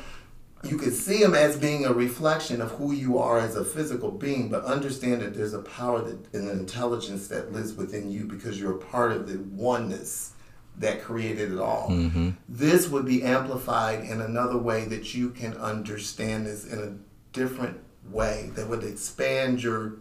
you 0.64 0.78
could 0.78 0.94
see 0.94 1.20
them 1.20 1.34
as 1.34 1.58
being 1.58 1.86
a 1.86 1.94
reflection 1.94 2.62
of 2.62 2.72
who 2.72 2.92
you 2.92 3.18
are 3.18 3.40
as 3.40 3.56
a 3.56 3.64
physical 3.64 4.12
being, 4.12 4.50
but 4.50 4.66
understand 4.66 5.22
that 5.22 5.34
there's 5.34 5.54
a 5.54 5.62
power 5.62 6.02
that, 6.02 6.34
and 6.34 6.50
an 6.50 6.60
intelligence 6.60 7.28
that 7.30 7.54
lives 7.54 7.74
within 7.74 8.12
you 8.12 8.26
because 8.26 8.60
you're 8.60 8.76
a 8.76 8.86
part 8.86 9.12
of 9.12 9.28
the 9.28 9.40
oneness 9.56 10.34
that 10.78 11.02
created 11.02 11.52
it 11.52 11.60
all. 11.60 11.90
Mm-hmm. 11.90 12.32
This 12.48 12.90
would 12.90 13.06
be 13.06 13.24
amplified 13.24 14.04
in 14.04 14.22
another 14.22 14.58
way 14.58 14.86
that 14.86 15.14
you 15.14 15.30
can 15.30 15.56
understand 15.58 16.46
this 16.46 16.66
in 16.66 16.80
a 16.80 16.98
different 17.34 17.80
way 18.10 18.52
that 18.56 18.68
would 18.68 18.84
expand 18.84 19.62
your 19.62 19.98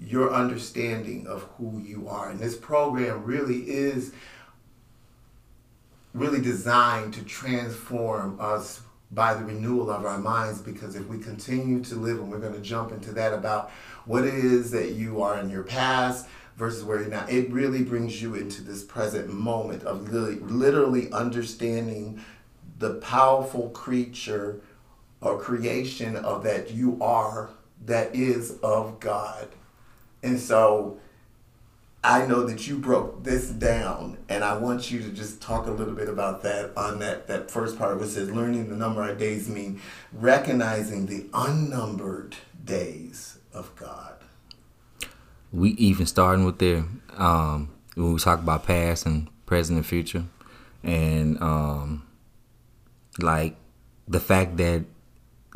your 0.00 0.32
understanding 0.32 1.26
of 1.26 1.42
who 1.56 1.80
you 1.80 2.08
are. 2.08 2.30
And 2.30 2.38
this 2.38 2.56
program 2.56 3.24
really 3.24 3.68
is 3.68 4.12
really 6.14 6.40
designed 6.40 7.14
to 7.14 7.24
transform 7.24 8.38
us 8.40 8.80
by 9.10 9.34
the 9.34 9.44
renewal 9.44 9.90
of 9.90 10.04
our 10.04 10.18
minds 10.18 10.60
because 10.60 10.94
if 10.94 11.06
we 11.06 11.18
continue 11.18 11.82
to 11.82 11.94
live 11.94 12.18
and 12.18 12.30
we're 12.30 12.38
going 12.38 12.52
to 12.54 12.60
jump 12.60 12.92
into 12.92 13.12
that 13.12 13.32
about 13.32 13.70
what 14.04 14.24
it 14.24 14.34
is 14.34 14.70
that 14.70 14.92
you 14.92 15.22
are 15.22 15.38
in 15.38 15.48
your 15.48 15.62
past 15.62 16.26
versus 16.56 16.84
where 16.84 17.00
you're 17.00 17.08
now 17.08 17.24
it 17.26 17.50
really 17.50 17.82
brings 17.82 18.20
you 18.20 18.34
into 18.34 18.62
this 18.62 18.82
present 18.82 19.32
moment 19.32 19.82
of 19.84 20.12
literally, 20.12 20.38
literally 20.40 21.12
understanding 21.12 22.22
the 22.78 22.94
powerful 22.94 23.70
creature 23.70 24.60
or 25.20 25.38
creation 25.38 26.16
of 26.16 26.42
that 26.44 26.70
you 26.70 26.98
are 27.00 27.50
that 27.86 28.14
is 28.14 28.58
of 28.62 29.00
god. 29.00 29.48
And 30.22 30.38
so 30.38 30.98
I 32.02 32.26
know 32.26 32.44
that 32.44 32.68
you 32.68 32.78
broke 32.78 33.24
this 33.24 33.50
down, 33.50 34.18
and 34.28 34.44
I 34.44 34.56
want 34.56 34.90
you 34.90 35.02
to 35.02 35.10
just 35.10 35.42
talk 35.42 35.66
a 35.66 35.70
little 35.72 35.94
bit 35.94 36.08
about 36.08 36.42
that 36.44 36.70
on 36.76 37.00
that, 37.00 37.26
that 37.26 37.50
first 37.50 37.76
part, 37.76 37.98
which 37.98 38.10
says 38.10 38.30
learning 38.30 38.68
the 38.68 38.76
number 38.76 39.08
of 39.08 39.18
days 39.18 39.48
mean 39.48 39.80
recognizing 40.12 41.06
the 41.06 41.26
unnumbered 41.34 42.36
days 42.64 43.38
of 43.52 43.74
God. 43.74 44.14
We 45.52 45.70
even 45.70 46.06
starting 46.06 46.44
with 46.44 46.58
there 46.58 46.84
um, 47.16 47.70
when 47.94 48.12
we 48.12 48.20
talk 48.20 48.38
about 48.38 48.64
past 48.64 49.04
and 49.04 49.28
present 49.44 49.78
and 49.78 49.86
future, 49.86 50.24
and 50.84 51.40
um, 51.42 52.06
like 53.18 53.56
the 54.06 54.20
fact 54.20 54.56
that 54.58 54.84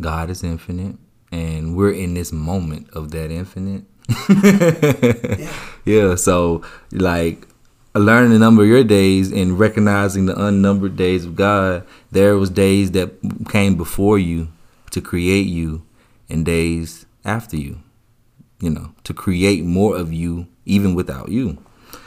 God 0.01 0.29
is 0.29 0.43
infinite, 0.43 0.97
and 1.31 1.77
we're 1.77 1.93
in 1.93 2.15
this 2.15 2.33
moment 2.33 2.91
of 2.91 3.13
that 3.13 3.31
infinite 3.31 3.85
yeah. 4.09 5.53
yeah. 5.85 6.15
So 6.15 6.63
like 6.93 7.47
learning 7.95 8.31
the 8.31 8.39
number 8.39 8.63
of 8.63 8.69
your 8.69 8.85
days 8.85 9.31
and 9.31 9.59
recognizing 9.59 10.27
the 10.27 10.45
unnumbered 10.45 10.97
days 10.97 11.25
of 11.25 11.37
God, 11.37 11.87
there 12.11 12.37
was 12.37 12.51
days 12.51 12.93
that 12.93 13.13
came 13.51 13.77
before 13.77 14.19
you 14.19 14.49
to 14.91 15.01
create 15.01 15.47
you 15.47 15.83
and 16.29 16.45
days 16.45 17.07
after 17.25 17.57
you. 17.57 17.81
You 18.61 18.71
know, 18.71 18.95
to 19.05 19.13
create 19.13 19.65
more 19.65 19.97
of 19.97 20.13
you 20.13 20.47
even 20.67 20.95
without 20.95 21.31
you. 21.31 21.59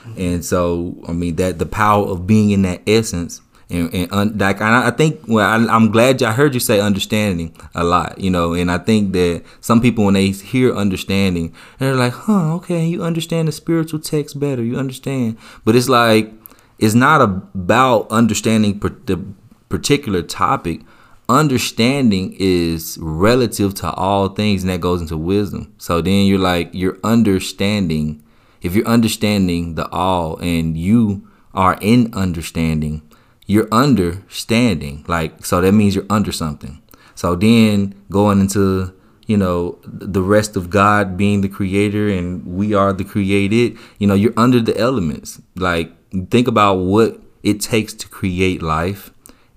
Mm-hmm. 0.06 0.20
And 0.20 0.44
so, 0.44 0.96
I 1.06 1.12
mean, 1.12 1.36
that 1.36 1.58
the 1.58 1.66
power 1.66 2.06
of 2.06 2.26
being 2.26 2.50
in 2.50 2.62
that 2.62 2.80
essence 2.86 3.42
and, 3.68 3.92
and 3.92 4.12
un, 4.12 4.38
like 4.38 4.60
I, 4.60 4.88
I 4.88 4.90
think 4.90 5.20
well 5.26 5.46
I, 5.46 5.74
am 5.76 5.90
glad 5.90 6.22
I 6.22 6.32
heard 6.32 6.54
you 6.54 6.60
say 6.60 6.80
understanding 6.80 7.54
a 7.74 7.82
lot 7.82 8.20
you 8.20 8.30
know 8.30 8.54
and 8.54 8.70
I 8.70 8.78
think 8.78 9.12
that 9.12 9.42
some 9.60 9.80
people 9.80 10.04
when 10.04 10.14
they 10.14 10.30
hear 10.30 10.74
understanding 10.74 11.52
they're 11.78 11.94
like 11.94 12.12
huh 12.12 12.54
okay 12.56 12.86
you 12.86 13.02
understand 13.02 13.48
the 13.48 13.52
spiritual 13.52 13.98
text 13.98 14.38
better 14.38 14.62
you 14.62 14.76
understand. 14.78 15.38
But 15.64 15.76
it's 15.76 15.88
like 15.88 16.32
it's 16.78 16.94
not 16.94 17.22
about 17.22 18.10
understanding 18.10 18.78
per, 18.78 18.90
the 18.90 19.24
particular 19.68 20.22
topic. 20.22 20.82
Understanding 21.28 22.36
is 22.38 22.98
relative 23.00 23.74
to 23.74 23.90
all 23.92 24.28
things 24.28 24.62
and 24.62 24.70
that 24.70 24.80
goes 24.80 25.00
into 25.00 25.16
wisdom. 25.16 25.74
So 25.78 26.00
then 26.00 26.26
you're 26.26 26.38
like 26.38 26.70
you're 26.72 26.98
understanding 27.02 28.22
if 28.62 28.74
you're 28.74 28.86
understanding 28.86 29.74
the 29.74 29.88
all 29.90 30.38
and 30.38 30.76
you 30.76 31.28
are 31.54 31.78
in 31.80 32.12
understanding 32.14 33.02
you're 33.46 33.68
understanding. 33.72 35.04
Like, 35.08 35.44
so 35.46 35.60
that 35.60 35.72
means 35.72 35.94
you're 35.94 36.06
under 36.10 36.32
something. 36.32 36.82
So 37.14 37.34
then 37.34 37.94
going 38.10 38.40
into, 38.40 38.92
you 39.26 39.36
know, 39.36 39.78
the 39.84 40.22
rest 40.22 40.56
of 40.56 40.68
God 40.68 41.16
being 41.16 41.40
the 41.40 41.48
creator 41.48 42.08
and 42.08 42.44
we 42.46 42.74
are 42.74 42.92
the 42.92 43.04
created, 43.04 43.78
you 43.98 44.06
know, 44.06 44.14
you're 44.14 44.34
under 44.36 44.60
the 44.60 44.76
elements. 44.76 45.40
Like, 45.54 45.92
think 46.30 46.48
about 46.48 46.74
what 46.74 47.20
it 47.42 47.60
takes 47.60 47.94
to 47.94 48.08
create 48.08 48.60
life 48.60 49.10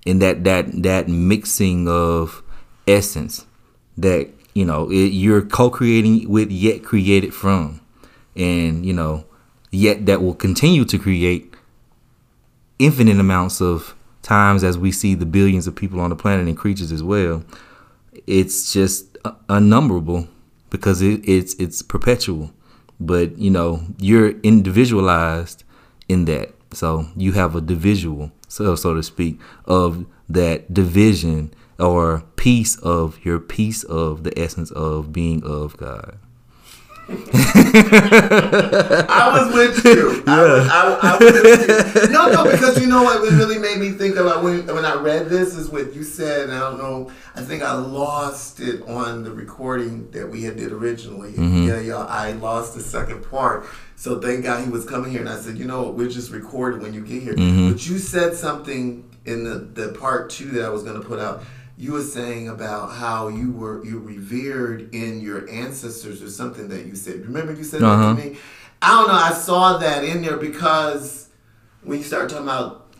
and 0.06 0.22
that 0.22 0.44
that 0.44 0.82
that 0.82 1.08
mixing 1.08 1.88
of 1.88 2.42
essence 2.86 3.46
that 3.98 4.28
you 4.54 4.64
know 4.64 4.90
it, 4.90 5.12
you're 5.12 5.42
co-creating 5.42 6.28
with 6.28 6.50
yet 6.50 6.82
created 6.82 7.34
from 7.34 7.80
and 8.36 8.84
you 8.86 8.92
know 8.92 9.24
yet 9.70 10.06
that 10.06 10.22
will 10.22 10.34
continue 10.34 10.84
to 10.84 10.98
create 10.98 11.49
infinite 12.80 13.20
amounts 13.20 13.60
of 13.60 13.94
times 14.22 14.64
as 14.64 14.76
we 14.76 14.90
see 14.90 15.14
the 15.14 15.26
billions 15.26 15.66
of 15.66 15.76
people 15.76 16.00
on 16.00 16.10
the 16.10 16.16
planet 16.16 16.48
and 16.48 16.56
creatures 16.56 16.90
as 16.90 17.02
well. 17.02 17.44
It's 18.26 18.72
just 18.72 19.16
unnumberable 19.48 20.26
because 20.70 21.02
it, 21.02 21.20
it's 21.28 21.54
it's 21.54 21.82
perpetual. 21.82 22.52
But 22.98 23.38
you 23.38 23.50
know, 23.50 23.82
you're 23.98 24.30
individualized 24.40 25.64
in 26.08 26.24
that. 26.24 26.54
So 26.72 27.06
you 27.16 27.32
have 27.32 27.54
a 27.54 27.60
divisual, 27.60 28.32
so 28.48 28.74
so 28.74 28.94
to 28.94 29.02
speak, 29.02 29.38
of 29.64 30.06
that 30.28 30.72
division 30.72 31.52
or 31.78 32.22
piece 32.36 32.76
of 32.78 33.24
your 33.24 33.38
piece 33.38 33.84
of 33.84 34.22
the 34.24 34.38
essence 34.38 34.70
of 34.72 35.12
being 35.12 35.42
of 35.44 35.76
God. 35.76 36.18
I 39.12 39.30
was 39.32 39.54
with 39.54 39.84
you. 39.84 40.22
I 40.26 40.42
was, 40.42 40.68
I, 40.68 40.98
I 41.02 41.16
was 41.18 41.32
with 41.42 41.68
you. 41.68 41.76
No, 42.20 42.30
no, 42.30 42.44
because 42.50 42.80
you 42.80 42.86
know 42.86 43.02
what 43.02 43.20
really 43.20 43.58
made 43.58 43.78
me 43.78 43.90
think 43.90 44.16
about 44.16 44.42
when 44.44 44.66
when 44.66 44.84
I 44.84 44.94
read 44.94 45.28
this 45.28 45.54
is 45.54 45.68
what 45.70 45.94
you 45.94 46.02
said. 46.02 46.48
And 46.48 46.52
I 46.52 46.60
don't 46.60 46.78
know. 46.78 47.10
I 47.34 47.42
think 47.42 47.62
I 47.62 47.72
lost 47.72 48.60
it 48.60 48.82
on 48.88 49.24
the 49.24 49.32
recording 49.32 50.10
that 50.12 50.28
we 50.28 50.42
had 50.42 50.56
did 50.56 50.72
originally. 50.72 51.32
Mm-hmm. 51.32 51.68
Yeah, 51.68 51.80
yeah. 51.80 51.96
I 51.98 52.32
lost 52.32 52.74
the 52.74 52.82
second 52.82 53.28
part. 53.28 53.66
So 53.96 54.20
thank 54.20 54.44
God 54.44 54.64
he 54.64 54.70
was 54.70 54.84
coming 54.86 55.10
here, 55.10 55.20
and 55.20 55.28
I 55.28 55.38
said, 55.38 55.58
you 55.58 55.66
know 55.66 55.82
what, 55.82 55.94
we're 55.94 56.08
just 56.08 56.30
recording 56.30 56.80
when 56.80 56.94
you 56.94 57.02
get 57.04 57.22
here. 57.22 57.34
Mm-hmm. 57.34 57.72
But 57.72 57.86
you 57.86 57.98
said 57.98 58.34
something 58.34 59.08
in 59.24 59.44
the 59.44 59.56
the 59.56 59.92
part 59.98 60.30
two 60.30 60.50
that 60.52 60.64
I 60.64 60.70
was 60.70 60.82
going 60.82 61.00
to 61.00 61.06
put 61.06 61.18
out 61.18 61.42
you 61.80 61.92
were 61.92 62.02
saying 62.02 62.46
about 62.46 62.88
how 62.92 63.28
you 63.28 63.50
were 63.52 63.82
you 63.86 64.00
revered 64.00 64.94
in 64.94 65.22
your 65.22 65.48
ancestors 65.48 66.22
or 66.22 66.28
something 66.28 66.68
that 66.68 66.84
you 66.84 66.94
said. 66.94 67.24
Remember 67.24 67.54
you 67.54 67.64
said 67.64 67.82
uh-huh. 67.82 68.14
that 68.14 68.20
to 68.20 68.20
uh-huh. 68.20 68.30
me? 68.32 68.38
I 68.82 69.00
don't 69.00 69.08
know. 69.08 69.14
I 69.14 69.32
saw 69.32 69.78
that 69.78 70.04
in 70.04 70.20
there 70.20 70.36
because 70.36 71.30
when 71.82 71.96
you 71.96 72.04
start 72.04 72.28
talking 72.28 72.44
about 72.44 72.92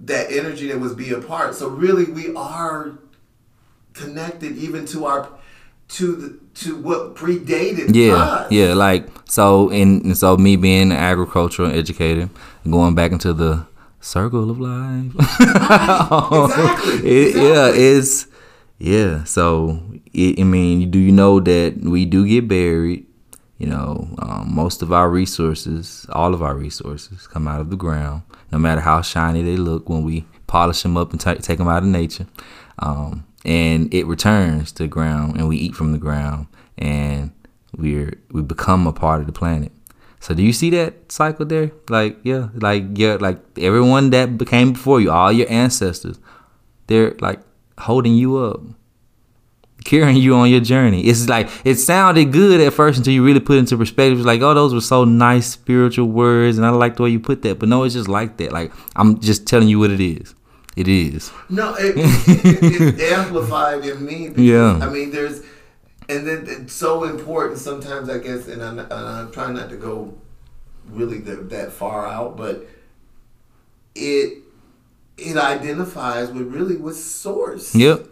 that 0.00 0.30
energy 0.30 0.68
that 0.68 0.78
was 0.78 0.94
be 0.94 1.10
a 1.12 1.20
part, 1.20 1.54
so 1.54 1.68
really 1.68 2.04
we 2.04 2.34
are 2.36 2.98
connected 3.94 4.58
even 4.58 4.84
to 4.84 5.06
our 5.06 5.30
to 5.88 6.16
the 6.16 6.38
to 6.60 6.76
what 6.76 7.14
predated 7.14 7.94
yeah 7.94 8.14
us. 8.14 8.52
yeah 8.52 8.74
like 8.74 9.08
so 9.24 9.70
and, 9.70 10.04
and 10.04 10.18
so 10.18 10.36
me 10.36 10.56
being 10.56 10.90
an 10.90 10.98
agricultural 10.98 11.70
educator 11.70 12.28
going 12.68 12.94
back 12.94 13.12
into 13.12 13.32
the 13.32 13.64
circle 14.00 14.50
of 14.50 14.60
life. 14.60 15.12
exactly. 15.40 16.94
it, 17.10 17.26
exactly. 17.28 17.48
Yeah, 17.48 17.70
it's 17.74 18.26
yeah. 18.78 19.24
So 19.24 19.80
it, 20.12 20.40
I 20.40 20.44
mean, 20.44 20.90
do 20.90 20.98
you 20.98 21.12
know 21.12 21.40
that 21.40 21.78
we 21.82 22.04
do 22.04 22.26
get 22.26 22.48
buried? 22.48 23.06
You 23.58 23.68
know, 23.68 24.08
um, 24.18 24.54
most 24.54 24.82
of 24.82 24.92
our 24.92 25.08
resources, 25.08 26.06
all 26.10 26.34
of 26.34 26.42
our 26.42 26.54
resources, 26.54 27.26
come 27.26 27.48
out 27.48 27.60
of 27.60 27.70
the 27.70 27.76
ground. 27.76 28.22
No 28.52 28.58
matter 28.58 28.82
how 28.82 29.00
shiny 29.00 29.42
they 29.42 29.56
look 29.56 29.88
when 29.88 30.04
we 30.04 30.26
polish 30.46 30.82
them 30.82 30.96
up 30.96 31.12
and 31.12 31.20
t- 31.20 31.34
take 31.36 31.58
them 31.58 31.68
out 31.68 31.82
of 31.82 31.88
nature, 31.88 32.26
um, 32.78 33.26
and 33.44 33.92
it 33.94 34.06
returns 34.06 34.72
to 34.72 34.82
the 34.84 34.88
ground, 34.88 35.36
and 35.36 35.48
we 35.48 35.56
eat 35.56 35.74
from 35.74 35.92
the 35.92 35.98
ground, 35.98 36.46
and 36.76 37.32
we're 37.76 38.20
we 38.30 38.42
become 38.42 38.86
a 38.86 38.92
part 38.92 39.20
of 39.20 39.26
the 39.26 39.32
planet. 39.32 39.72
So 40.26 40.34
do 40.34 40.42
you 40.42 40.52
see 40.52 40.70
that 40.70 41.12
cycle 41.12 41.46
there? 41.46 41.70
Like 41.88 42.18
yeah, 42.24 42.48
like 42.56 42.82
yeah, 42.94 43.16
like 43.20 43.38
everyone 43.56 44.10
that 44.10 44.36
became 44.36 44.72
before 44.72 45.00
you, 45.00 45.12
all 45.12 45.30
your 45.30 45.48
ancestors, 45.48 46.18
they're 46.88 47.14
like 47.20 47.38
holding 47.78 48.14
you 48.14 48.38
up, 48.38 48.60
carrying 49.84 50.16
you 50.16 50.34
on 50.34 50.50
your 50.50 50.58
journey. 50.58 51.02
It's 51.02 51.28
like 51.28 51.48
it 51.64 51.76
sounded 51.76 52.32
good 52.32 52.60
at 52.60 52.72
first 52.72 52.98
until 52.98 53.12
you 53.12 53.24
really 53.24 53.38
put 53.38 53.56
into 53.58 53.76
perspective. 53.76 54.18
It's 54.18 54.26
like, 54.26 54.40
oh, 54.40 54.52
those 54.52 54.74
were 54.74 54.80
so 54.80 55.04
nice 55.04 55.46
spiritual 55.46 56.08
words, 56.08 56.58
and 56.58 56.66
I 56.66 56.70
like 56.70 56.96
the 56.96 57.04
way 57.04 57.10
you 57.10 57.20
put 57.20 57.42
that. 57.42 57.60
But 57.60 57.68
no, 57.68 57.84
it's 57.84 57.94
just 57.94 58.08
like 58.08 58.36
that. 58.38 58.50
Like 58.50 58.72
I'm 58.96 59.20
just 59.20 59.46
telling 59.46 59.68
you 59.68 59.78
what 59.78 59.92
it 59.92 60.00
is. 60.00 60.34
It 60.74 60.88
is. 60.88 61.30
No, 61.48 61.76
it, 61.76 61.94
it, 61.96 63.00
it 63.00 63.12
amplified 63.12 63.86
in 63.86 64.04
me. 64.04 64.30
Because, 64.30 64.42
yeah. 64.42 64.80
I 64.82 64.88
mean, 64.88 65.12
there's 65.12 65.44
and 66.08 66.26
then 66.26 66.44
it's 66.46 66.72
so 66.72 67.04
important 67.04 67.58
sometimes 67.58 68.08
I 68.08 68.18
guess, 68.18 68.48
and 68.48 68.62
I'm, 68.62 68.78
and 68.78 68.92
I'm 68.92 69.30
trying 69.32 69.54
not 69.54 69.70
to 69.70 69.76
go 69.76 70.14
really 70.88 71.18
the, 71.18 71.36
that 71.36 71.72
far 71.72 72.06
out, 72.06 72.36
but 72.36 72.66
it 73.94 74.38
it 75.18 75.36
identifies 75.36 76.30
with 76.30 76.46
really 76.54 76.76
with 76.76 76.96
source. 76.96 77.74
Yep. 77.74 78.06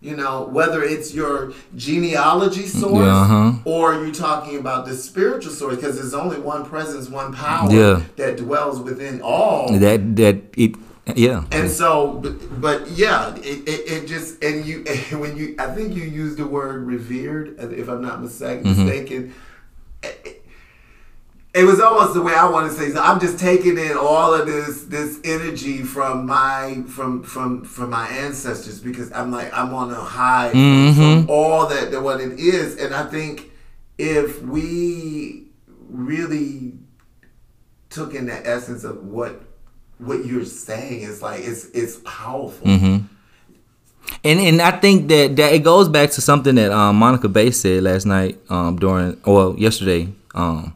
You 0.00 0.14
know, 0.14 0.44
whether 0.44 0.84
it's 0.84 1.12
your 1.12 1.52
genealogy 1.74 2.66
source 2.68 3.04
Yeah, 3.04 3.16
uh-huh. 3.16 3.52
or 3.64 3.94
you're 3.94 4.14
talking 4.14 4.56
about 4.56 4.86
the 4.86 4.94
spiritual 4.94 5.50
source, 5.52 5.74
because 5.74 5.96
there's 5.96 6.14
only 6.14 6.38
one 6.38 6.64
presence, 6.64 7.08
one 7.08 7.34
power 7.34 7.68
Yeah. 7.72 8.02
that 8.14 8.36
dwells 8.36 8.78
within 8.78 9.20
all. 9.22 9.76
That 9.76 10.14
that 10.16 10.36
it 10.56 10.76
yeah. 11.16 11.44
And 11.52 11.70
so, 11.70 12.14
but, 12.22 12.60
but 12.60 12.88
yeah, 12.90 13.34
it, 13.36 13.68
it, 13.68 13.90
it 13.92 14.06
just 14.06 14.42
and 14.42 14.64
you 14.64 14.84
and 14.88 15.20
when 15.20 15.36
you 15.36 15.54
I 15.58 15.66
think 15.74 15.94
you 15.94 16.02
used 16.04 16.36
the 16.38 16.46
word 16.46 16.86
revered, 16.86 17.58
if 17.72 17.88
I'm 17.88 18.02
not 18.02 18.18
Mm-hmm. 18.20 18.84
mistaken. 18.84 19.34
It, 20.02 20.34
it 21.54 21.64
was 21.64 21.80
almost 21.80 22.14
the 22.14 22.22
way 22.22 22.34
I 22.34 22.48
want 22.48 22.70
to 22.70 22.76
say. 22.78 22.90
So 22.90 23.00
I'm 23.02 23.18
just 23.18 23.38
taking 23.40 23.78
in 23.78 23.96
all 23.96 24.32
of 24.34 24.46
this 24.46 24.84
this 24.84 25.18
energy 25.24 25.78
from 25.82 26.26
my 26.26 26.82
from 26.86 27.22
from 27.22 27.64
from 27.64 27.90
my 27.90 28.06
ancestors 28.08 28.80
because 28.80 29.10
I'm 29.12 29.32
like 29.32 29.52
I'm 29.52 29.72
on 29.74 29.90
a 29.90 29.94
high 29.96 30.52
Mm-hmm. 30.52 31.24
from 31.24 31.30
all 31.30 31.66
that, 31.68 31.90
that 31.90 32.02
what 32.02 32.20
it 32.20 32.38
is, 32.38 32.76
and 32.76 32.94
I 32.94 33.06
think 33.06 33.50
if 33.96 34.40
we 34.42 35.46
really 35.88 36.74
took 37.90 38.14
in 38.14 38.26
the 38.26 38.46
essence 38.46 38.84
of 38.84 39.02
what 39.04 39.40
what 39.98 40.24
you're 40.24 40.44
saying 40.44 41.02
is 41.02 41.22
like 41.22 41.40
it's 41.42 41.66
it's 41.66 41.96
powerful. 42.04 42.66
Mm-hmm. 42.66 43.06
And 44.24 44.40
and 44.40 44.62
I 44.62 44.72
think 44.72 45.08
that 45.08 45.36
that 45.36 45.52
it 45.52 45.60
goes 45.60 45.88
back 45.88 46.10
to 46.12 46.20
something 46.20 46.54
that 46.54 46.72
um, 46.72 46.96
Monica 46.96 47.28
Bay 47.28 47.50
said 47.50 47.82
last 47.82 48.06
night 48.06 48.38
um, 48.48 48.76
during 48.76 49.20
well 49.24 49.54
yesterday. 49.58 50.08
Um, 50.34 50.74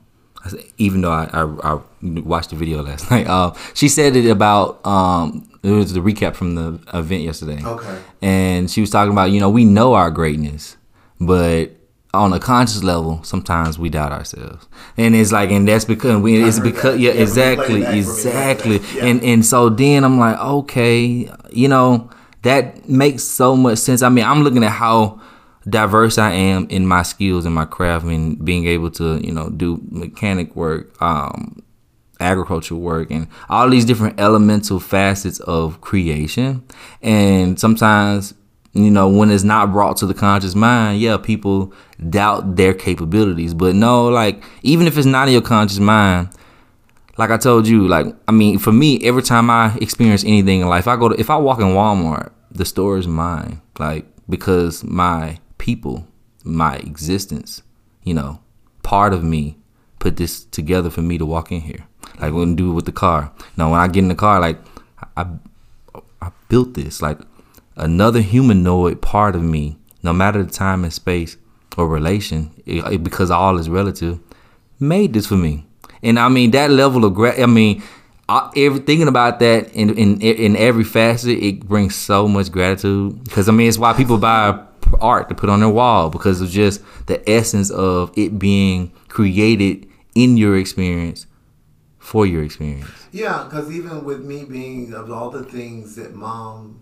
even 0.76 1.02
though 1.02 1.12
I, 1.12 1.28
I, 1.32 1.74
I 1.74 1.80
watched 2.02 2.50
the 2.50 2.56
video 2.56 2.82
last 2.82 3.10
night, 3.12 3.28
uh, 3.28 3.52
she 3.74 3.88
said 3.88 4.16
it 4.16 4.28
about 4.28 4.84
um, 4.84 5.48
it 5.62 5.70
was 5.70 5.92
the 5.92 6.00
recap 6.00 6.34
from 6.34 6.56
the 6.56 6.80
event 6.92 7.22
yesterday. 7.22 7.64
Okay. 7.64 8.02
and 8.20 8.70
she 8.70 8.80
was 8.80 8.90
talking 8.90 9.12
about 9.12 9.30
you 9.30 9.40
know 9.40 9.50
we 9.50 9.64
know 9.64 9.94
our 9.94 10.10
greatness, 10.10 10.76
but 11.20 11.70
on 12.14 12.32
a 12.32 12.38
conscious 12.38 12.82
level, 12.82 13.22
sometimes 13.24 13.78
we 13.78 13.88
doubt 13.88 14.12
ourselves, 14.12 14.66
and 14.96 15.14
it's 15.14 15.32
like, 15.32 15.50
and 15.50 15.66
that's 15.66 15.84
because 15.84 16.20
we, 16.20 16.42
it's 16.42 16.58
because 16.60 16.98
yeah, 16.98 17.12
Yeah, 17.12 17.24
when 17.24 17.34
you 17.36 17.64
play 17.64 17.76
exactly, 17.76 17.80
it 17.82 17.84
back 17.84 18.04
for 18.04 18.10
me, 18.14 18.22
exactly. 18.22 18.78
Yeah. 18.94 19.04
and 19.06 19.22
and 19.22 19.46
so 19.46 19.68
then 19.68 20.04
I'm 20.04 20.18
like, 20.18 20.38
okay, 20.38 21.30
you 21.50 21.68
know, 21.68 22.10
that 22.42 22.88
makes 22.88 23.24
so 23.24 23.56
much 23.56 23.78
sense. 23.78 24.02
I 24.02 24.08
mean, 24.10 24.24
I'm 24.24 24.42
looking 24.42 24.64
at 24.64 24.72
how 24.72 25.20
diverse 25.68 26.18
I 26.18 26.32
am 26.32 26.66
in 26.70 26.86
my 26.86 27.02
skills 27.02 27.46
and 27.46 27.54
my 27.54 27.64
craft 27.64 28.04
and 28.04 28.42
being 28.44 28.66
able 28.66 28.90
to, 28.92 29.24
you 29.24 29.32
know, 29.32 29.48
do 29.50 29.80
mechanic 29.90 30.54
work, 30.56 31.00
um, 31.00 31.62
agricultural 32.20 32.80
work 32.80 33.10
and 33.10 33.26
all 33.48 33.68
these 33.68 33.84
different 33.84 34.18
elemental 34.20 34.78
facets 34.80 35.40
of 35.40 35.80
creation. 35.80 36.62
And 37.00 37.58
sometimes, 37.58 38.34
you 38.74 38.90
know, 38.90 39.08
when 39.08 39.30
it's 39.30 39.44
not 39.44 39.72
brought 39.72 39.98
to 39.98 40.06
the 40.06 40.14
conscious 40.14 40.54
mind, 40.54 41.00
yeah, 41.00 41.18
people 41.18 41.72
doubt 42.08 42.56
their 42.56 42.72
capabilities. 42.72 43.52
But 43.52 43.74
no, 43.74 44.08
like, 44.08 44.42
even 44.62 44.86
if 44.86 44.96
it's 44.96 45.06
not 45.06 45.28
in 45.28 45.34
your 45.34 45.42
conscious 45.42 45.78
mind, 45.78 46.30
like 47.18 47.30
I 47.30 47.36
told 47.36 47.68
you, 47.68 47.86
like 47.86 48.06
I 48.26 48.32
mean, 48.32 48.58
for 48.58 48.72
me, 48.72 48.98
every 49.04 49.22
time 49.22 49.50
I 49.50 49.76
experience 49.80 50.24
anything 50.24 50.60
in 50.60 50.68
life, 50.68 50.88
I 50.88 50.96
go 50.96 51.10
to 51.10 51.20
if 51.20 51.30
I 51.30 51.36
walk 51.36 51.60
in 51.60 51.66
Walmart, 51.66 52.32
the 52.50 52.64
store 52.64 52.96
is 52.98 53.06
mine. 53.06 53.60
Like 53.78 54.06
because 54.28 54.82
my 54.82 55.38
people, 55.58 56.06
my 56.44 56.76
existence, 56.76 57.62
you 58.02 58.14
know, 58.14 58.40
part 58.82 59.12
of 59.12 59.22
me 59.22 59.58
put 59.98 60.16
this 60.16 60.44
together 60.44 60.90
for 60.90 61.02
me 61.02 61.18
to 61.18 61.26
walk 61.26 61.52
in 61.52 61.60
here. 61.60 61.86
Like 62.18 62.32
when 62.32 62.56
do 62.56 62.70
it 62.70 62.74
with 62.74 62.86
the 62.86 62.92
car. 62.92 63.32
Now 63.56 63.70
when 63.70 63.80
I 63.80 63.88
get 63.88 64.02
in 64.02 64.08
the 64.08 64.14
car, 64.14 64.40
like 64.40 64.58
I 65.16 65.26
I 66.22 66.30
built 66.48 66.74
this. 66.74 67.02
Like 67.02 67.18
another 67.76 68.20
humanoid 68.20 69.00
part 69.02 69.34
of 69.34 69.42
me, 69.42 69.76
no 70.02 70.12
matter 70.12 70.42
the 70.42 70.50
time 70.50 70.84
and 70.84 70.92
space 70.92 71.36
or 71.76 71.88
relation, 71.88 72.50
it, 72.66 72.84
it- 72.92 73.04
because 73.04 73.30
all 73.30 73.58
is 73.58 73.68
relative, 73.68 74.18
made 74.80 75.12
this 75.12 75.26
for 75.26 75.36
me. 75.36 75.66
And 76.02 76.18
I 76.18 76.28
mean 76.28 76.50
that 76.52 76.70
level 76.70 77.04
of 77.04 77.14
gra- 77.14 77.40
I 77.40 77.46
mean, 77.46 77.82
I, 78.28 78.50
every, 78.56 78.80
thinking 78.80 79.08
about 79.08 79.38
that 79.40 79.72
in, 79.72 79.90
in 79.96 80.20
in 80.20 80.56
every 80.56 80.84
facet, 80.84 81.38
it 81.38 81.66
brings 81.68 81.94
so 81.94 82.26
much 82.26 82.50
gratitude. 82.50 83.22
Because 83.24 83.48
I 83.48 83.52
mean, 83.52 83.68
it's 83.68 83.78
why 83.78 83.92
people 83.92 84.18
buy 84.18 84.60
art 85.00 85.28
to 85.28 85.34
put 85.34 85.48
on 85.48 85.60
their 85.60 85.68
wall 85.68 86.10
because 86.10 86.40
of 86.40 86.50
just 86.50 86.82
the 87.06 87.28
essence 87.30 87.70
of 87.70 88.12
it 88.16 88.38
being 88.38 88.92
created 89.08 89.88
in 90.14 90.36
your 90.36 90.56
experience 90.58 91.26
for 91.98 92.26
your 92.26 92.42
experience. 92.42 92.90
Yeah, 93.12 93.44
because 93.44 93.70
even 93.70 94.04
with 94.04 94.24
me 94.24 94.44
being 94.44 94.92
of 94.94 95.10
all 95.10 95.30
the 95.30 95.44
things 95.44 95.94
that 95.96 96.14
mom 96.14 96.81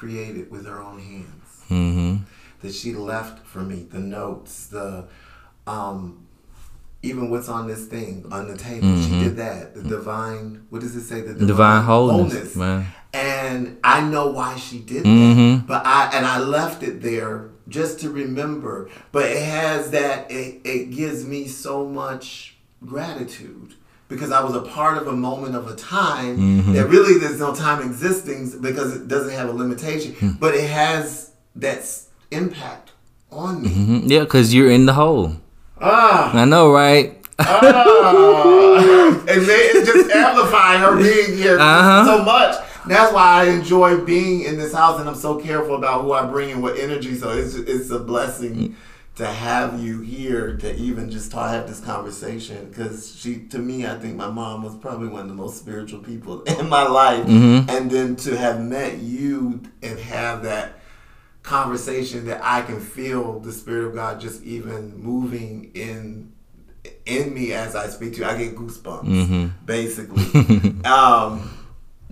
created 0.00 0.50
with 0.50 0.66
her 0.66 0.80
own 0.82 0.98
hands, 0.98 1.42
Mm-hmm. 1.70 2.16
that 2.62 2.72
she 2.74 2.94
left 2.94 3.44
for 3.46 3.60
me, 3.62 3.86
the 3.90 3.98
notes, 3.98 4.66
the 4.68 5.06
um, 5.66 6.26
even 7.02 7.30
what's 7.30 7.48
on 7.48 7.66
this 7.66 7.86
thing 7.86 8.24
on 8.30 8.46
the 8.48 8.56
table, 8.56 9.00
she 9.02 9.10
did 9.24 9.36
that. 9.36 9.74
The 9.74 9.82
divine, 9.82 10.66
what 10.70 10.80
does 10.82 10.94
it 10.96 11.02
say? 11.04 11.20
The 11.22 11.34
divine, 11.34 11.36
Mm-hmm. 11.38 11.46
Divine 11.46 11.82
wholeness, 11.84 12.56
man. 12.56 12.86
And 13.12 13.78
I 13.82 14.00
know 14.02 14.26
why 14.28 14.56
she 14.56 14.78
did 14.80 15.04
Mhm. 15.04 15.58
that, 15.60 15.66
but 15.66 15.86
I 15.86 16.10
and 16.12 16.24
I 16.26 16.38
left 16.38 16.82
it 16.82 17.00
there 17.02 17.50
just 17.68 17.98
to 18.00 18.10
remember. 18.10 18.88
But 19.12 19.24
it 19.30 19.42
has 19.42 19.90
that. 19.92 20.30
It, 20.30 20.60
it 20.64 20.90
gives 20.90 21.24
me 21.24 21.48
so 21.48 21.86
much 21.86 22.56
gratitude 22.84 23.74
because 24.08 24.30
I 24.30 24.42
was 24.44 24.54
a 24.54 24.62
part 24.62 24.96
of 24.98 25.06
a 25.08 25.12
moment 25.12 25.54
of 25.56 25.66
a 25.68 25.74
time 25.76 26.36
Mm-hmm. 26.38 26.72
that 26.74 26.86
really 26.88 27.18
there's 27.18 27.40
no 27.40 27.54
time 27.54 27.82
existing 27.82 28.50
because 28.60 28.94
it 28.96 29.08
doesn't 29.08 29.32
have 29.32 29.48
a 29.48 29.52
limitation, 29.52 30.12
Hmm. 30.14 30.30
but 30.40 30.54
it 30.54 30.68
has 30.70 31.30
that 31.56 31.82
impact 32.30 32.92
on 33.32 33.62
me. 33.62 33.68
Mhm. 33.68 34.02
Yeah, 34.10 34.20
because 34.20 34.54
you're 34.54 34.70
in 34.70 34.86
the 34.86 34.92
hole. 34.94 35.36
Ah, 35.80 36.32
I 36.34 36.44
know, 36.44 36.70
right? 36.72 37.06
ah. 37.38 39.24
and 39.28 39.42
they, 39.42 39.60
it's 39.74 39.86
just 39.92 40.10
amplifying 40.10 40.80
her 40.80 40.96
being 40.96 41.36
here 41.36 41.58
Uh-huh. 41.58 42.04
so 42.04 42.24
much. 42.24 42.54
That's 42.86 43.12
why 43.12 43.42
I 43.42 43.44
enjoy 43.50 43.98
being 44.04 44.42
in 44.42 44.56
this 44.58 44.72
house, 44.72 45.00
and 45.00 45.08
I'm 45.08 45.16
so 45.16 45.36
careful 45.40 45.74
about 45.74 46.02
who 46.02 46.12
I 46.12 46.24
bring 46.24 46.52
and 46.52 46.62
what 46.62 46.78
energy. 46.78 47.16
So 47.16 47.30
it's 47.30 47.54
it's 47.56 47.90
a 47.90 47.98
blessing 47.98 48.76
to 49.16 49.26
have 49.26 49.80
you 49.82 50.00
here 50.02 50.56
to 50.58 50.76
even 50.76 51.10
just 51.10 51.32
talk, 51.32 51.50
have 51.50 51.66
this 51.66 51.80
conversation. 51.80 52.68
Because 52.68 53.16
she, 53.18 53.40
to 53.48 53.58
me, 53.58 53.86
I 53.86 53.98
think 53.98 54.14
my 54.16 54.28
mom 54.30 54.62
was 54.62 54.76
probably 54.76 55.08
one 55.08 55.22
of 55.22 55.28
the 55.28 55.34
most 55.34 55.58
spiritual 55.58 56.00
people 56.00 56.42
in 56.42 56.68
my 56.68 56.86
life, 56.86 57.24
Mm-hmm. 57.26 57.70
and 57.70 57.90
then 57.90 58.16
to 58.16 58.36
have 58.36 58.60
met 58.60 58.98
you 58.98 59.62
and 59.82 59.98
have 59.98 60.42
that 60.44 60.80
conversation 61.42 62.26
that 62.26 62.40
I 62.42 62.62
can 62.62 62.80
feel 62.80 63.38
the 63.40 63.52
spirit 63.52 63.86
of 63.86 63.94
God 63.94 64.20
just 64.20 64.42
even 64.42 64.96
moving 64.96 65.70
in 65.74 66.32
in 67.04 67.32
me 67.34 67.52
as 67.52 67.74
I 67.76 67.86
speak 67.88 68.14
to 68.14 68.18
you. 68.20 68.24
I 68.26 68.36
get 68.36 68.54
goosebumps, 68.56 69.04
Mm-hmm. 69.04 69.46
basically, 69.64 70.82
um, 70.84 71.50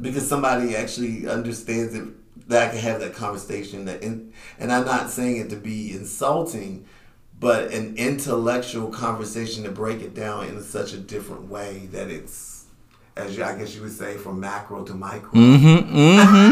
because 0.01 0.29
somebody 0.29 0.75
actually 0.77 1.29
understands 1.29 1.95
it. 1.95 2.05
That 2.49 2.69
I 2.69 2.71
can 2.73 2.81
have 2.81 3.01
that 3.01 3.15
conversation. 3.15 3.87
That 3.87 4.03
in, 4.03 4.33
and 4.59 4.71
I'm 4.71 4.85
not 4.85 5.09
saying 5.09 5.39
it 5.39 5.51
to 5.51 5.57
be 5.57 5.93
insulting, 5.93 6.85
but 7.45 7.71
an 7.73 7.95
intellectual 7.99 8.89
conversation 8.89 9.65
to 9.65 9.71
break 9.71 10.01
it 10.01 10.15
down 10.15 10.47
in 10.47 10.63
such 10.63 10.95
a 10.95 10.97
different 10.97 11.47
way 11.47 11.87
that 11.93 12.09
it's, 12.11 12.54
as 13.17 13.37
you, 13.37 13.45
I 13.45 13.57
guess 13.57 13.75
you 13.77 13.83
would 13.83 13.93
say, 13.93 14.17
from 14.17 14.41
macro 14.41 14.83
to 14.85 14.95
micro. 14.95 15.31
Mm-hmm. 15.33 15.97
Mm-hmm. 15.97 16.51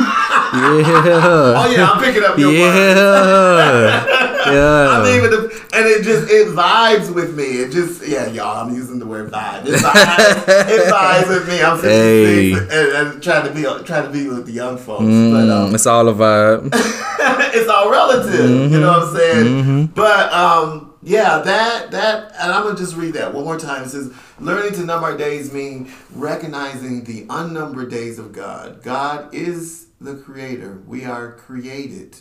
Yeah. 0.52 1.52
Oh 1.64 1.70
yeah, 1.74 1.90
I'm 1.90 2.02
picking 2.02 2.22
up 2.22 2.38
your 2.38 2.48
words. 2.48 3.00
Yeah. 3.00 4.18
Yeah. 4.42 4.88
I 4.98 5.04
mean, 5.04 5.22
with 5.22 5.30
the, 5.30 5.76
and 5.78 5.86
it 5.86 6.02
just 6.02 6.28
it 6.28 6.48
vibes 6.48 7.14
with 7.14 7.36
me. 7.36 7.44
It 7.44 7.70
just 7.70 8.04
yeah, 8.04 8.26
y'all. 8.26 8.66
I'm 8.66 8.74
using 8.74 8.98
the 8.98 9.06
word 9.06 9.30
vibe. 9.30 9.66
It 9.66 9.74
vibes, 9.74 10.68
it 10.68 10.92
vibes 10.92 11.28
with 11.28 11.48
me. 11.48 11.62
I'm 11.62 11.78
56 11.78 11.84
Hey. 11.86 12.52
and, 12.52 13.12
and 13.12 13.22
trying 13.22 13.46
to 13.46 13.54
be 13.54 13.62
trying 13.86 14.02
to 14.04 14.10
be 14.10 14.26
with 14.26 14.46
the 14.46 14.52
young 14.52 14.76
folks, 14.78 15.02
but 15.04 15.06
Mm, 15.06 15.68
um, 15.68 15.74
it's 15.76 15.86
all 15.86 16.08
a 16.08 16.12
vibe. 16.12 16.70
it's 17.54 17.68
all 17.70 17.88
relative. 17.88 18.72
You 18.72 18.80
know 18.80 18.88
what 18.98 19.02
I'm 19.10 19.16
saying? 19.16 19.46
Mm-hmm. 19.46 19.84
But 19.94 20.32
um, 20.32 20.91
yeah, 21.02 21.38
that 21.38 21.90
that, 21.90 22.32
and 22.38 22.52
I'm 22.52 22.64
gonna 22.64 22.78
just 22.78 22.96
read 22.96 23.14
that 23.14 23.34
one 23.34 23.44
more 23.44 23.58
time. 23.58 23.82
It 23.84 23.90
says, 23.90 24.12
"Learning 24.38 24.72
to 24.74 24.84
number 24.84 25.06
our 25.06 25.16
days 25.16 25.52
mean 25.52 25.92
recognizing 26.14 27.04
the 27.04 27.26
unnumbered 27.28 27.90
days 27.90 28.18
of 28.18 28.32
God. 28.32 28.82
God 28.82 29.34
is 29.34 29.86
the 30.00 30.14
Creator. 30.14 30.82
We 30.86 31.04
are 31.04 31.32
created. 31.32 32.20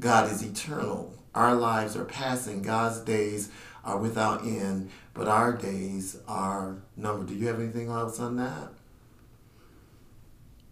God 0.00 0.30
is 0.30 0.42
eternal. 0.42 1.14
Our 1.34 1.54
lives 1.54 1.96
are 1.96 2.04
passing. 2.04 2.62
God's 2.62 2.98
days 2.98 3.50
are 3.84 3.98
without 3.98 4.42
end, 4.42 4.90
but 5.14 5.28
our 5.28 5.52
days 5.52 6.16
are 6.26 6.76
numbered." 6.96 7.28
Do 7.28 7.34
you 7.34 7.46
have 7.46 7.60
anything 7.60 7.88
else 7.88 8.18
on 8.18 8.36
that? 8.36 8.72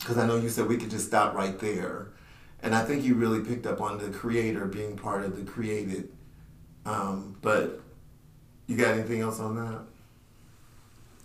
Because 0.00 0.18
I 0.18 0.26
know 0.26 0.36
you 0.36 0.48
said 0.48 0.66
we 0.66 0.76
could 0.76 0.90
just 0.90 1.06
stop 1.06 1.34
right 1.34 1.58
there. 1.58 2.08
And 2.62 2.74
I 2.74 2.84
think 2.84 3.04
you 3.04 3.14
really 3.14 3.40
picked 3.40 3.66
up 3.66 3.80
on 3.80 3.98
the 3.98 4.08
creator 4.08 4.64
being 4.64 4.96
part 4.96 5.24
of 5.24 5.36
the 5.36 5.50
created. 5.50 6.08
Um, 6.86 7.36
but 7.40 7.80
you 8.66 8.76
got 8.76 8.94
anything 8.94 9.20
else 9.20 9.40
on 9.40 9.56
that? 9.56 9.80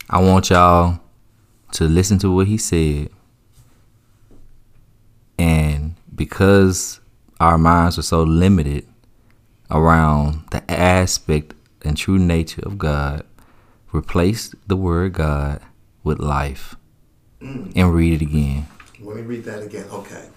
I 0.09 0.21
want 0.21 0.49
y'all 0.49 0.99
to 1.73 1.83
listen 1.83 2.17
to 2.19 2.31
what 2.33 2.47
he 2.47 2.57
said 2.57 3.09
And 5.39 5.95
because 6.13 6.99
our 7.39 7.57
minds 7.57 7.97
are 7.97 8.03
so 8.03 8.23
limited 8.23 8.85
around 9.71 10.43
the 10.51 10.69
aspect 10.69 11.53
and 11.81 11.95
true 11.95 12.19
nature 12.19 12.61
of 12.65 12.77
God, 12.77 13.25
replace 13.93 14.53
the 14.67 14.75
word 14.75 15.13
God 15.13 15.61
with 16.03 16.19
life 16.19 16.75
mm. 17.41 17.71
and 17.73 17.93
read 17.93 18.21
it 18.21 18.25
again. 18.25 18.67
Let 18.99 19.15
me 19.15 19.21
read 19.21 19.45
that 19.45 19.63
again. 19.63 19.85
Okay. 19.89 20.27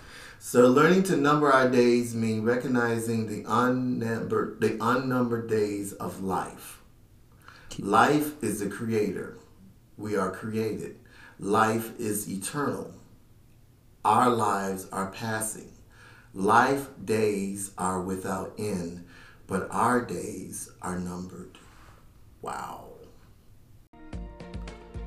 So 0.45 0.67
learning 0.67 1.05
to 1.05 1.17
number 1.17 1.53
our 1.53 1.71
days 1.71 2.17
mean 2.17 2.43
recognizing 2.43 3.29
the 3.29 3.45
unnumbered 3.49 4.61
the 4.61 4.77
unnumbered 4.81 5.49
days 5.49 5.93
of 5.93 6.21
life. 6.21 6.83
Life 7.79 8.43
is 8.43 8.59
the 8.59 8.69
creator. 8.69 9.39
We 9.97 10.17
are 10.17 10.33
created. 10.33 10.97
Life 11.39 11.99
is 11.99 12.29
eternal. 12.29 12.93
Our 14.05 14.31
lives 14.31 14.89
are 14.91 15.13
passing. 15.13 15.71
Life 16.35 16.89
days 17.03 17.71
are 17.79 18.03
without 18.03 18.53
end, 18.59 19.07
but 19.47 19.69
our 19.71 20.05
days 20.05 20.73
are 20.83 20.99
numbered. 20.99 21.57
Wow. 22.43 22.89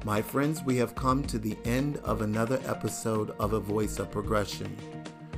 My 0.06 0.22
friends, 0.22 0.64
we 0.64 0.78
have 0.78 0.96
come 0.96 1.24
to 1.24 1.38
the 1.38 1.58
end 1.66 1.98
of 2.06 2.22
another 2.22 2.62
episode 2.66 3.32
of 3.38 3.52
A 3.52 3.60
Voice 3.60 4.00
of 4.00 4.12
Progression. 4.12 4.95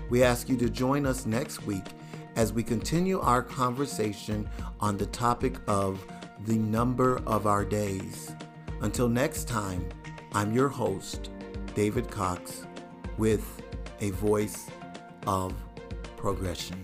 We 0.10 0.24
ask 0.24 0.48
you 0.48 0.58
to 0.58 0.70
join 0.70 1.06
us 1.06 1.26
next 1.26 1.66
week 1.66 1.84
as 2.36 2.54
we 2.54 2.64
continue 2.64 3.20
our 3.20 3.42
conversation 3.42 4.50
on 4.80 4.98
the 4.98 5.08
topic 5.08 5.58
of 5.68 6.06
the 6.46 6.58
number 6.58 7.20
of 7.26 7.48
our 7.48 7.66
days. 7.66 8.32
Until 8.82 9.10
next 9.10 9.48
time, 9.48 9.88
I'm 10.34 10.54
your 10.54 10.70
host, 10.70 11.30
David 11.74 12.10
Cox, 12.10 12.66
with 13.18 13.62
A 14.02 14.12
Voice 14.12 14.70
of 15.26 15.54
progression. 16.16 16.84